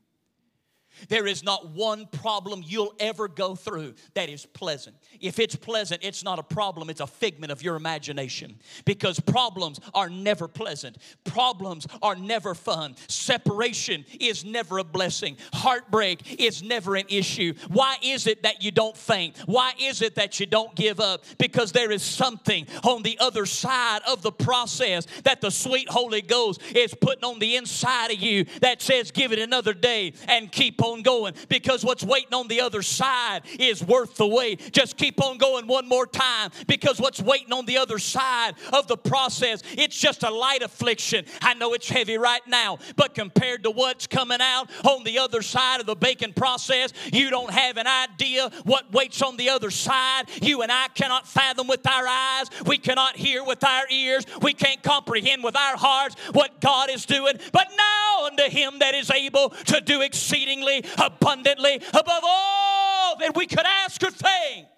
There 1.08 1.26
is 1.26 1.42
not 1.42 1.70
one 1.70 2.06
problem 2.06 2.62
you'll 2.64 2.94
ever 3.00 3.28
go 3.28 3.54
through 3.54 3.94
that 4.14 4.28
is 4.28 4.46
pleasant. 4.46 4.96
If 5.20 5.38
it's 5.38 5.56
pleasant, 5.56 6.04
it's 6.04 6.24
not 6.24 6.38
a 6.38 6.42
problem, 6.42 6.90
it's 6.90 7.00
a 7.00 7.06
figment 7.06 7.52
of 7.52 7.62
your 7.62 7.76
imagination. 7.76 8.58
Because 8.84 9.18
problems 9.20 9.80
are 9.94 10.08
never 10.08 10.48
pleasant, 10.48 10.98
problems 11.24 11.86
are 12.02 12.14
never 12.16 12.54
fun. 12.54 12.96
Separation 13.08 14.04
is 14.20 14.44
never 14.44 14.78
a 14.78 14.84
blessing, 14.84 15.36
heartbreak 15.52 16.40
is 16.40 16.62
never 16.62 16.96
an 16.96 17.06
issue. 17.08 17.54
Why 17.68 17.96
is 18.02 18.26
it 18.26 18.42
that 18.42 18.62
you 18.62 18.70
don't 18.70 18.96
faint? 18.96 19.36
Why 19.46 19.72
is 19.78 20.02
it 20.02 20.16
that 20.16 20.40
you 20.40 20.46
don't 20.46 20.74
give 20.74 21.00
up? 21.00 21.24
Because 21.38 21.72
there 21.72 21.90
is 21.90 22.02
something 22.02 22.66
on 22.84 23.02
the 23.02 23.18
other 23.18 23.46
side 23.46 24.00
of 24.08 24.22
the 24.22 24.32
process 24.32 25.06
that 25.24 25.40
the 25.40 25.50
sweet 25.50 25.88
Holy 25.88 26.22
Ghost 26.22 26.60
is 26.74 26.94
putting 26.94 27.24
on 27.24 27.38
the 27.38 27.56
inside 27.56 28.10
of 28.10 28.18
you 28.18 28.44
that 28.60 28.82
says, 28.82 29.10
Give 29.10 29.32
it 29.32 29.38
another 29.38 29.74
day 29.74 30.14
and 30.28 30.50
keep 30.50 30.81
on 30.82 31.02
going 31.02 31.34
because 31.48 31.84
what's 31.84 32.04
waiting 32.04 32.34
on 32.34 32.48
the 32.48 32.60
other 32.60 32.82
side 32.82 33.42
is 33.58 33.82
worth 33.82 34.16
the 34.16 34.26
wait. 34.26 34.72
Just 34.72 34.96
keep 34.96 35.22
on 35.22 35.38
going 35.38 35.66
one 35.66 35.88
more 35.88 36.06
time 36.06 36.50
because 36.66 37.00
what's 37.00 37.20
waiting 37.20 37.52
on 37.52 37.66
the 37.66 37.78
other 37.78 37.98
side 37.98 38.54
of 38.72 38.86
the 38.86 38.96
process, 38.96 39.62
it's 39.72 39.98
just 39.98 40.22
a 40.22 40.30
light 40.30 40.62
affliction. 40.62 41.24
I 41.40 41.54
know 41.54 41.74
it's 41.74 41.88
heavy 41.88 42.18
right 42.18 42.46
now, 42.46 42.78
but 42.96 43.14
compared 43.14 43.62
to 43.64 43.70
what's 43.70 44.06
coming 44.06 44.40
out 44.40 44.70
on 44.84 45.04
the 45.04 45.18
other 45.18 45.42
side 45.42 45.80
of 45.80 45.86
the 45.86 45.94
baking 45.94 46.34
process, 46.34 46.92
you 47.12 47.30
don't 47.30 47.50
have 47.50 47.76
an 47.76 47.86
idea 47.86 48.50
what 48.64 48.92
waits 48.92 49.22
on 49.22 49.36
the 49.36 49.50
other 49.50 49.70
side. 49.70 50.24
You 50.40 50.62
and 50.62 50.72
I 50.72 50.88
cannot 50.94 51.26
fathom 51.26 51.68
with 51.68 51.86
our 51.86 52.06
eyes, 52.06 52.46
we 52.66 52.78
cannot 52.78 53.16
hear 53.16 53.44
with 53.44 53.64
our 53.64 53.84
ears, 53.90 54.24
we 54.40 54.52
can't 54.52 54.82
comprehend 54.82 55.44
with 55.44 55.56
our 55.56 55.76
hearts 55.76 56.16
what 56.32 56.60
God 56.60 56.90
is 56.90 57.06
doing. 57.06 57.34
But 57.52 57.68
now 57.76 58.26
unto 58.26 58.44
him 58.44 58.78
that 58.78 58.94
is 58.94 59.10
able 59.10 59.50
to 59.50 59.80
do 59.80 60.00
exceedingly 60.00 60.71
abundantly 60.98 61.76
above 61.92 62.22
all 62.22 63.16
that 63.18 63.36
we 63.36 63.46
could 63.46 63.66
ask 63.66 64.02
or 64.02 64.10
think. 64.10 64.68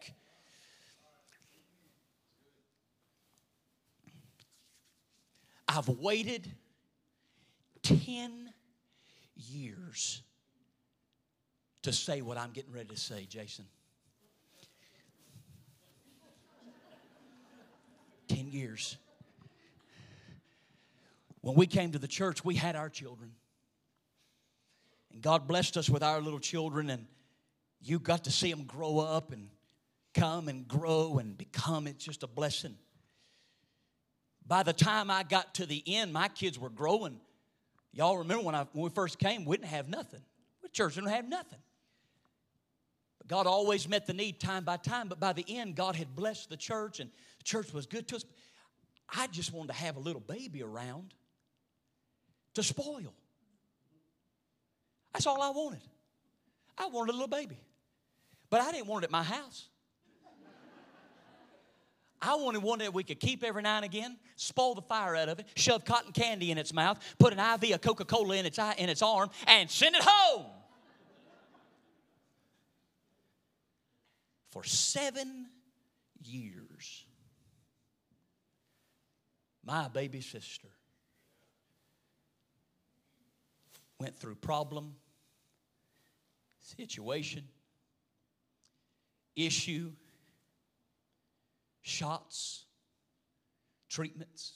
I've 5.69 5.89
waited 5.89 6.51
10 7.83 8.53
years 9.37 10.23
to 11.83 11.93
say 11.93 12.23
what 12.23 12.39
I'm 12.39 12.51
getting 12.51 12.73
ready 12.73 12.89
to 12.89 12.97
say, 12.97 13.27
Jason. 13.29 13.67
10 18.29 18.49
years. 18.49 18.97
When 21.41 21.57
we 21.57 21.67
came 21.67 21.93
to 21.93 21.99
the 21.99 22.09
church, 22.09 22.45
we 22.45 22.55
had 22.55 22.75
our 22.75 22.89
children. 22.89 23.33
And 25.15 25.23
God 25.23 25.47
blessed 25.47 25.77
us 25.77 25.89
with 25.89 26.03
our 26.03 26.21
little 26.21 26.41
children, 26.41 26.91
and 26.91 27.07
you 27.81 28.01
got 28.01 28.25
to 28.25 28.33
see 28.33 28.51
them 28.51 28.65
grow 28.65 28.99
up 28.99 29.33
and 29.33 29.49
come 30.13 30.49
and 30.49 30.67
grow 30.67 31.19
and 31.19 31.39
become. 31.39 31.87
It's 31.87 32.05
just 32.05 32.25
a 32.25 32.27
blessing. 32.27 32.77
By 34.45 34.65
the 34.65 34.73
time 34.73 35.13
I 35.13 35.23
got 35.23 35.55
to 35.55 35.67
the 35.67 35.83
end, 35.87 36.13
my 36.13 36.27
kids 36.27 36.59
were 36.59 36.69
growing. 36.69 37.21
Y'all 37.93 38.19
remember 38.19 38.45
when, 38.45 38.55
I, 38.57 38.67
when 38.73 38.83
we 38.83 38.91
first 38.91 39.21
came, 39.21 39.45
we 39.45 39.57
didn't 39.57 39.69
have 39.69 39.89
nothing. 39.89 40.21
The 40.63 40.69
church 40.69 40.97
didn't 40.97 41.11
have 41.11 41.29
nothing. 41.29 41.61
But 43.19 43.29
God 43.29 43.47
always 43.47 43.89
met 43.89 44.07
the 44.07 44.15
need 44.15 44.41
time 44.41 44.65
by 44.65 44.79
time. 44.79 45.09
But 45.09 45.21
by 45.21 45.33
the 45.33 45.45
end, 45.49 45.77
God 45.77 45.95
had 45.95 46.17
blessed 46.17 46.51
the 46.51 46.57
church, 46.57 46.99
and 46.99 47.09
the 47.39 47.45
church 47.45 47.73
was 47.73 47.87
good 47.87 48.09
to 48.09 48.17
us. 48.17 48.25
I 49.17 49.29
just 49.29 49.53
wanted 49.53 49.69
to 49.69 49.79
have 49.79 49.97
a 49.97 50.01
little 50.01 50.21
baby 50.21 50.65
around 50.65 51.15
to 52.55 52.65
spoil. 52.65 53.15
That's 55.15 55.27
all 55.27 55.41
I 55.41 55.51
wanted. 55.51 55.81
I 56.77 56.87
wanted 56.89 57.11
a 57.11 57.13
little 57.13 57.29
baby. 57.29 57.57
But 58.51 58.61
I 58.61 58.73
didn't 58.73 58.89
want 58.89 59.05
it 59.05 59.07
at 59.07 59.11
my 59.13 59.23
house. 59.23 59.69
I 62.21 62.35
wanted 62.37 62.63
one 62.63 62.79
that 62.81 62.93
we 62.93 63.05
could 63.05 63.21
keep 63.21 63.45
every 63.45 63.63
now 63.63 63.77
and 63.77 63.85
again, 63.85 64.17
spoil 64.37 64.75
the 64.75 64.83
fire 64.83 65.15
out 65.15 65.29
of 65.29 65.39
it, 65.39 65.47
shove 65.57 65.85
cotton 65.85 66.13
candy 66.13 66.51
in 66.51 66.59
its 66.59 66.73
mouth, 66.73 66.99
put 67.19 67.35
an 67.35 67.39
IV 67.39 67.75
of 67.75 67.83
Coca 67.83 68.05
Cola 68.07 68.37
in 68.37 68.47
its, 68.47 68.59
in 68.79 68.89
its 68.89 69.03
arm, 69.03 69.29
and 69.47 69.71
send 69.71 69.95
it 69.95 70.03
home. 70.03 70.47
For 74.51 74.65
seven 74.65 75.49
years, 76.25 77.05
my 79.63 79.89
baby 79.89 80.23
sister 80.23 80.69
went 83.99 84.17
through 84.17 84.37
problem 84.37 84.95
situation, 86.65 87.45
issue, 89.37 89.93
shots, 91.83 92.65
treatments. 93.89 94.55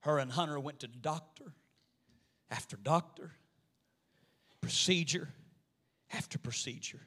Her 0.00 0.18
and 0.18 0.30
Hunter 0.30 0.60
went 0.60 0.80
to 0.80 0.86
doctor 0.86 1.52
after 2.50 2.76
doctor, 2.76 3.32
procedure 4.60 5.28
after 6.12 6.38
procedure. 6.38 7.00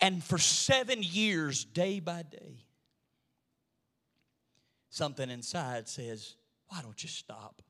And 0.00 0.22
for 0.22 0.36
seven 0.36 1.02
years, 1.02 1.64
day 1.64 2.00
by 2.00 2.22
day, 2.22 2.66
something 4.90 5.30
inside 5.30 5.88
says, 5.88 6.34
Why 6.68 6.82
don't 6.82 7.02
you 7.02 7.08
stop? 7.08 7.62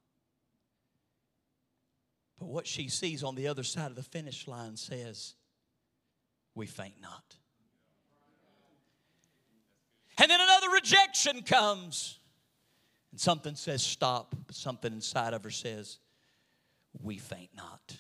But 2.41 2.49
what 2.49 2.67
she 2.67 2.89
sees 2.89 3.23
on 3.23 3.35
the 3.35 3.47
other 3.47 3.63
side 3.63 3.91
of 3.91 3.97
the 3.97 4.03
finish 4.03 4.49
line 4.49 4.77
says, 4.77 5.35
We 6.55 6.67
faint 6.67 6.95
not. 7.01 7.37
And 10.19 10.31
then 10.31 10.41
another 10.41 10.71
rejection 10.71 11.43
comes. 11.43 12.19
And 13.13 13.21
something 13.21 13.55
says, 13.55 13.83
Stop. 13.83 14.35
But 14.47 14.57
something 14.57 14.91
inside 14.91 15.35
of 15.35 15.45
her 15.45 15.51
says, 15.51 15.99
We 17.03 17.19
faint 17.19 17.51
not. 17.55 17.99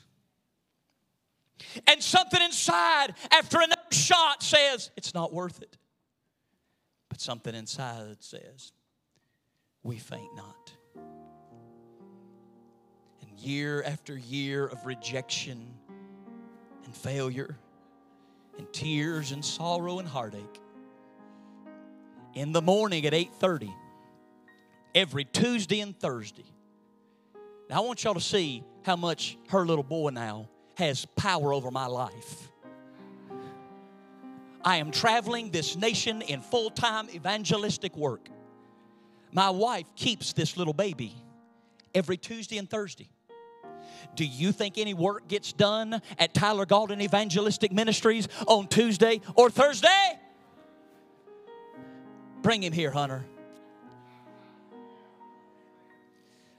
And 1.87 2.03
something 2.03 2.40
inside, 2.40 3.14
after 3.31 3.59
another 3.59 3.83
shot, 3.92 4.42
says, 4.42 4.90
It's 4.96 5.12
not 5.12 5.35
worth 5.35 5.61
it. 5.61 5.76
But 7.11 7.20
something 7.20 7.55
inside 7.55 8.16
says, 8.20 8.72
We 9.83 9.98
faint 9.98 10.35
not 10.35 10.72
year 13.42 13.83
after 13.83 14.16
year 14.16 14.66
of 14.66 14.87
rejection 14.87 15.74
and 16.85 16.94
failure 16.94 17.57
and 18.59 18.72
tears 18.72 19.33
and 19.33 19.44
sorrow 19.44 19.98
and 19.98 20.09
heartache 20.09 20.61
in 22.35 22.53
the 22.53 22.62
morning 22.62 23.07
at 23.07 23.14
8:30 23.14 23.74
every 24.94 25.24
Tuesday 25.24 25.81
and 25.81 25.98
Thursday. 25.98 26.44
Now 27.68 27.83
I 27.83 27.87
want 27.87 28.03
y'all 28.05 28.14
to 28.14 28.20
see 28.20 28.64
how 28.83 28.96
much 28.96 29.37
her 29.48 29.64
little 29.66 29.85
boy 29.85 30.10
now 30.10 30.48
has 30.77 31.04
power 31.17 31.52
over 31.52 31.71
my 31.71 31.87
life. 31.87 32.50
I 34.62 34.77
am 34.77 34.90
traveling 34.90 35.50
this 35.50 35.77
nation 35.77 36.23
in 36.23 36.42
full-time 36.42 37.08
evangelistic 37.10 37.96
work. 37.96 38.29
My 39.33 39.50
wife 39.50 39.87
keeps 39.94 40.33
this 40.33 40.56
little 40.56 40.75
baby 40.75 41.15
every 41.94 42.17
Tuesday 42.17 42.58
and 42.58 42.69
Thursday. 42.69 43.08
Do 44.15 44.25
you 44.25 44.53
think 44.53 44.79
any 44.79 44.94
work 44.94 45.29
gets 45.29 45.53
done 45.53 46.01
at 46.19 46.35
Tyler 46.35 46.67
Gaulden 46.67 47.01
Evangelistic 47.01 47.73
Ministries 47.73 48.29
on 48.46 48.67
Tuesday 48.69 49.21
or 49.35 49.51
Thursday? 49.51 50.19
Bring 52.42 52.63
him 52.63 52.73
here, 52.73 52.90
Hunter. 52.90 53.25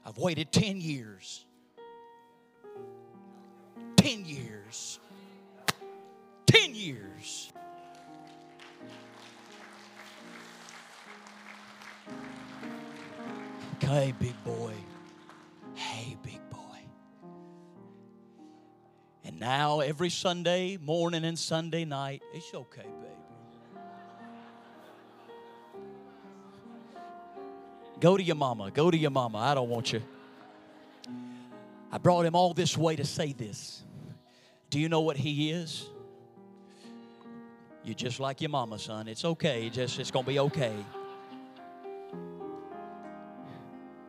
I've 0.04 0.18
waited 0.18 0.52
10 0.52 0.80
years. 0.80 1.44
10 3.96 4.24
years. 4.24 4.98
10 6.46 6.74
years. 6.74 7.52
Okay, 13.76 14.12
big 14.18 14.44
boy. 14.44 14.72
Now, 19.42 19.80
every 19.80 20.08
Sunday 20.08 20.78
morning 20.80 21.24
and 21.24 21.36
Sunday 21.36 21.84
night, 21.84 22.22
it's 22.32 22.54
okay, 22.54 22.82
baby. 22.82 23.08
Go 27.98 28.16
to 28.16 28.22
your 28.22 28.36
mama. 28.36 28.70
Go 28.70 28.88
to 28.88 28.96
your 28.96 29.10
mama. 29.10 29.38
I 29.38 29.54
don't 29.54 29.68
want 29.68 29.92
you. 29.92 30.00
I 31.90 31.98
brought 31.98 32.24
him 32.24 32.36
all 32.36 32.54
this 32.54 32.78
way 32.78 32.94
to 32.94 33.04
say 33.04 33.32
this. 33.32 33.82
Do 34.70 34.78
you 34.78 34.88
know 34.88 35.00
what 35.00 35.16
he 35.16 35.50
is? 35.50 35.86
You're 37.82 37.96
just 37.96 38.20
like 38.20 38.40
your 38.40 38.50
mama, 38.50 38.78
son. 38.78 39.08
It's 39.08 39.24
okay. 39.24 39.68
Just 39.70 39.98
it's 39.98 40.12
gonna 40.12 40.24
be 40.24 40.38
okay. 40.38 40.72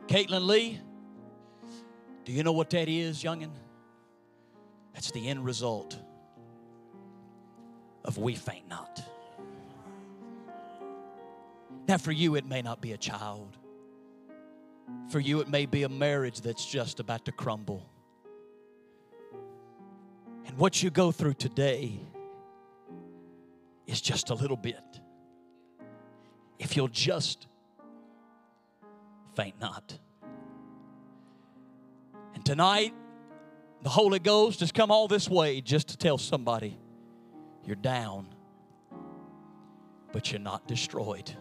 Caitlin 0.06 0.46
Lee, 0.46 0.80
do 2.24 2.32
you 2.32 2.44
know 2.44 2.52
what 2.52 2.70
that 2.70 2.88
is, 2.88 3.24
youngin? 3.24 3.50
That's 4.94 5.12
the 5.12 5.28
end 5.28 5.44
result 5.44 5.98
of 8.06 8.18
we 8.18 8.36
faint 8.36 8.68
not. 8.68 9.04
Now, 11.88 11.98
for 11.98 12.12
you, 12.12 12.36
it 12.36 12.46
may 12.46 12.62
not 12.62 12.82
be 12.82 12.94
a 12.94 12.98
child. 12.98 13.58
For 15.10 15.20
you, 15.20 15.40
it 15.42 15.50
may 15.50 15.66
be 15.66 15.84
a 15.84 15.90
marriage 15.90 16.42
that's 16.42 16.66
just 16.66 17.00
about 17.00 17.26
to 17.26 17.32
crumble. 17.32 17.90
And 20.46 20.58
what 20.58 20.82
you 20.82 20.90
go 20.90 21.12
through 21.12 21.34
today 21.34 22.00
is 23.88 24.02
just 24.02 24.30
a 24.30 24.34
little 24.34 24.58
bit. 24.58 24.84
If 26.60 26.78
you'll 26.78 26.88
just 26.88 27.48
faint 29.36 29.60
not. 29.60 29.98
And 32.34 32.46
tonight, 32.46 32.94
the 33.84 33.90
Holy 33.90 34.20
Ghost 34.20 34.62
has 34.62 34.72
come 34.72 34.92
all 34.92 35.08
this 35.08 35.30
way 35.30 35.60
just 35.62 35.90
to 35.90 35.98
tell 35.98 36.18
somebody 36.18 36.78
you're 37.66 37.76
down, 37.76 38.28
but 40.12 40.32
you're 40.32 40.42
not 40.42 40.68
destroyed. 40.68 41.36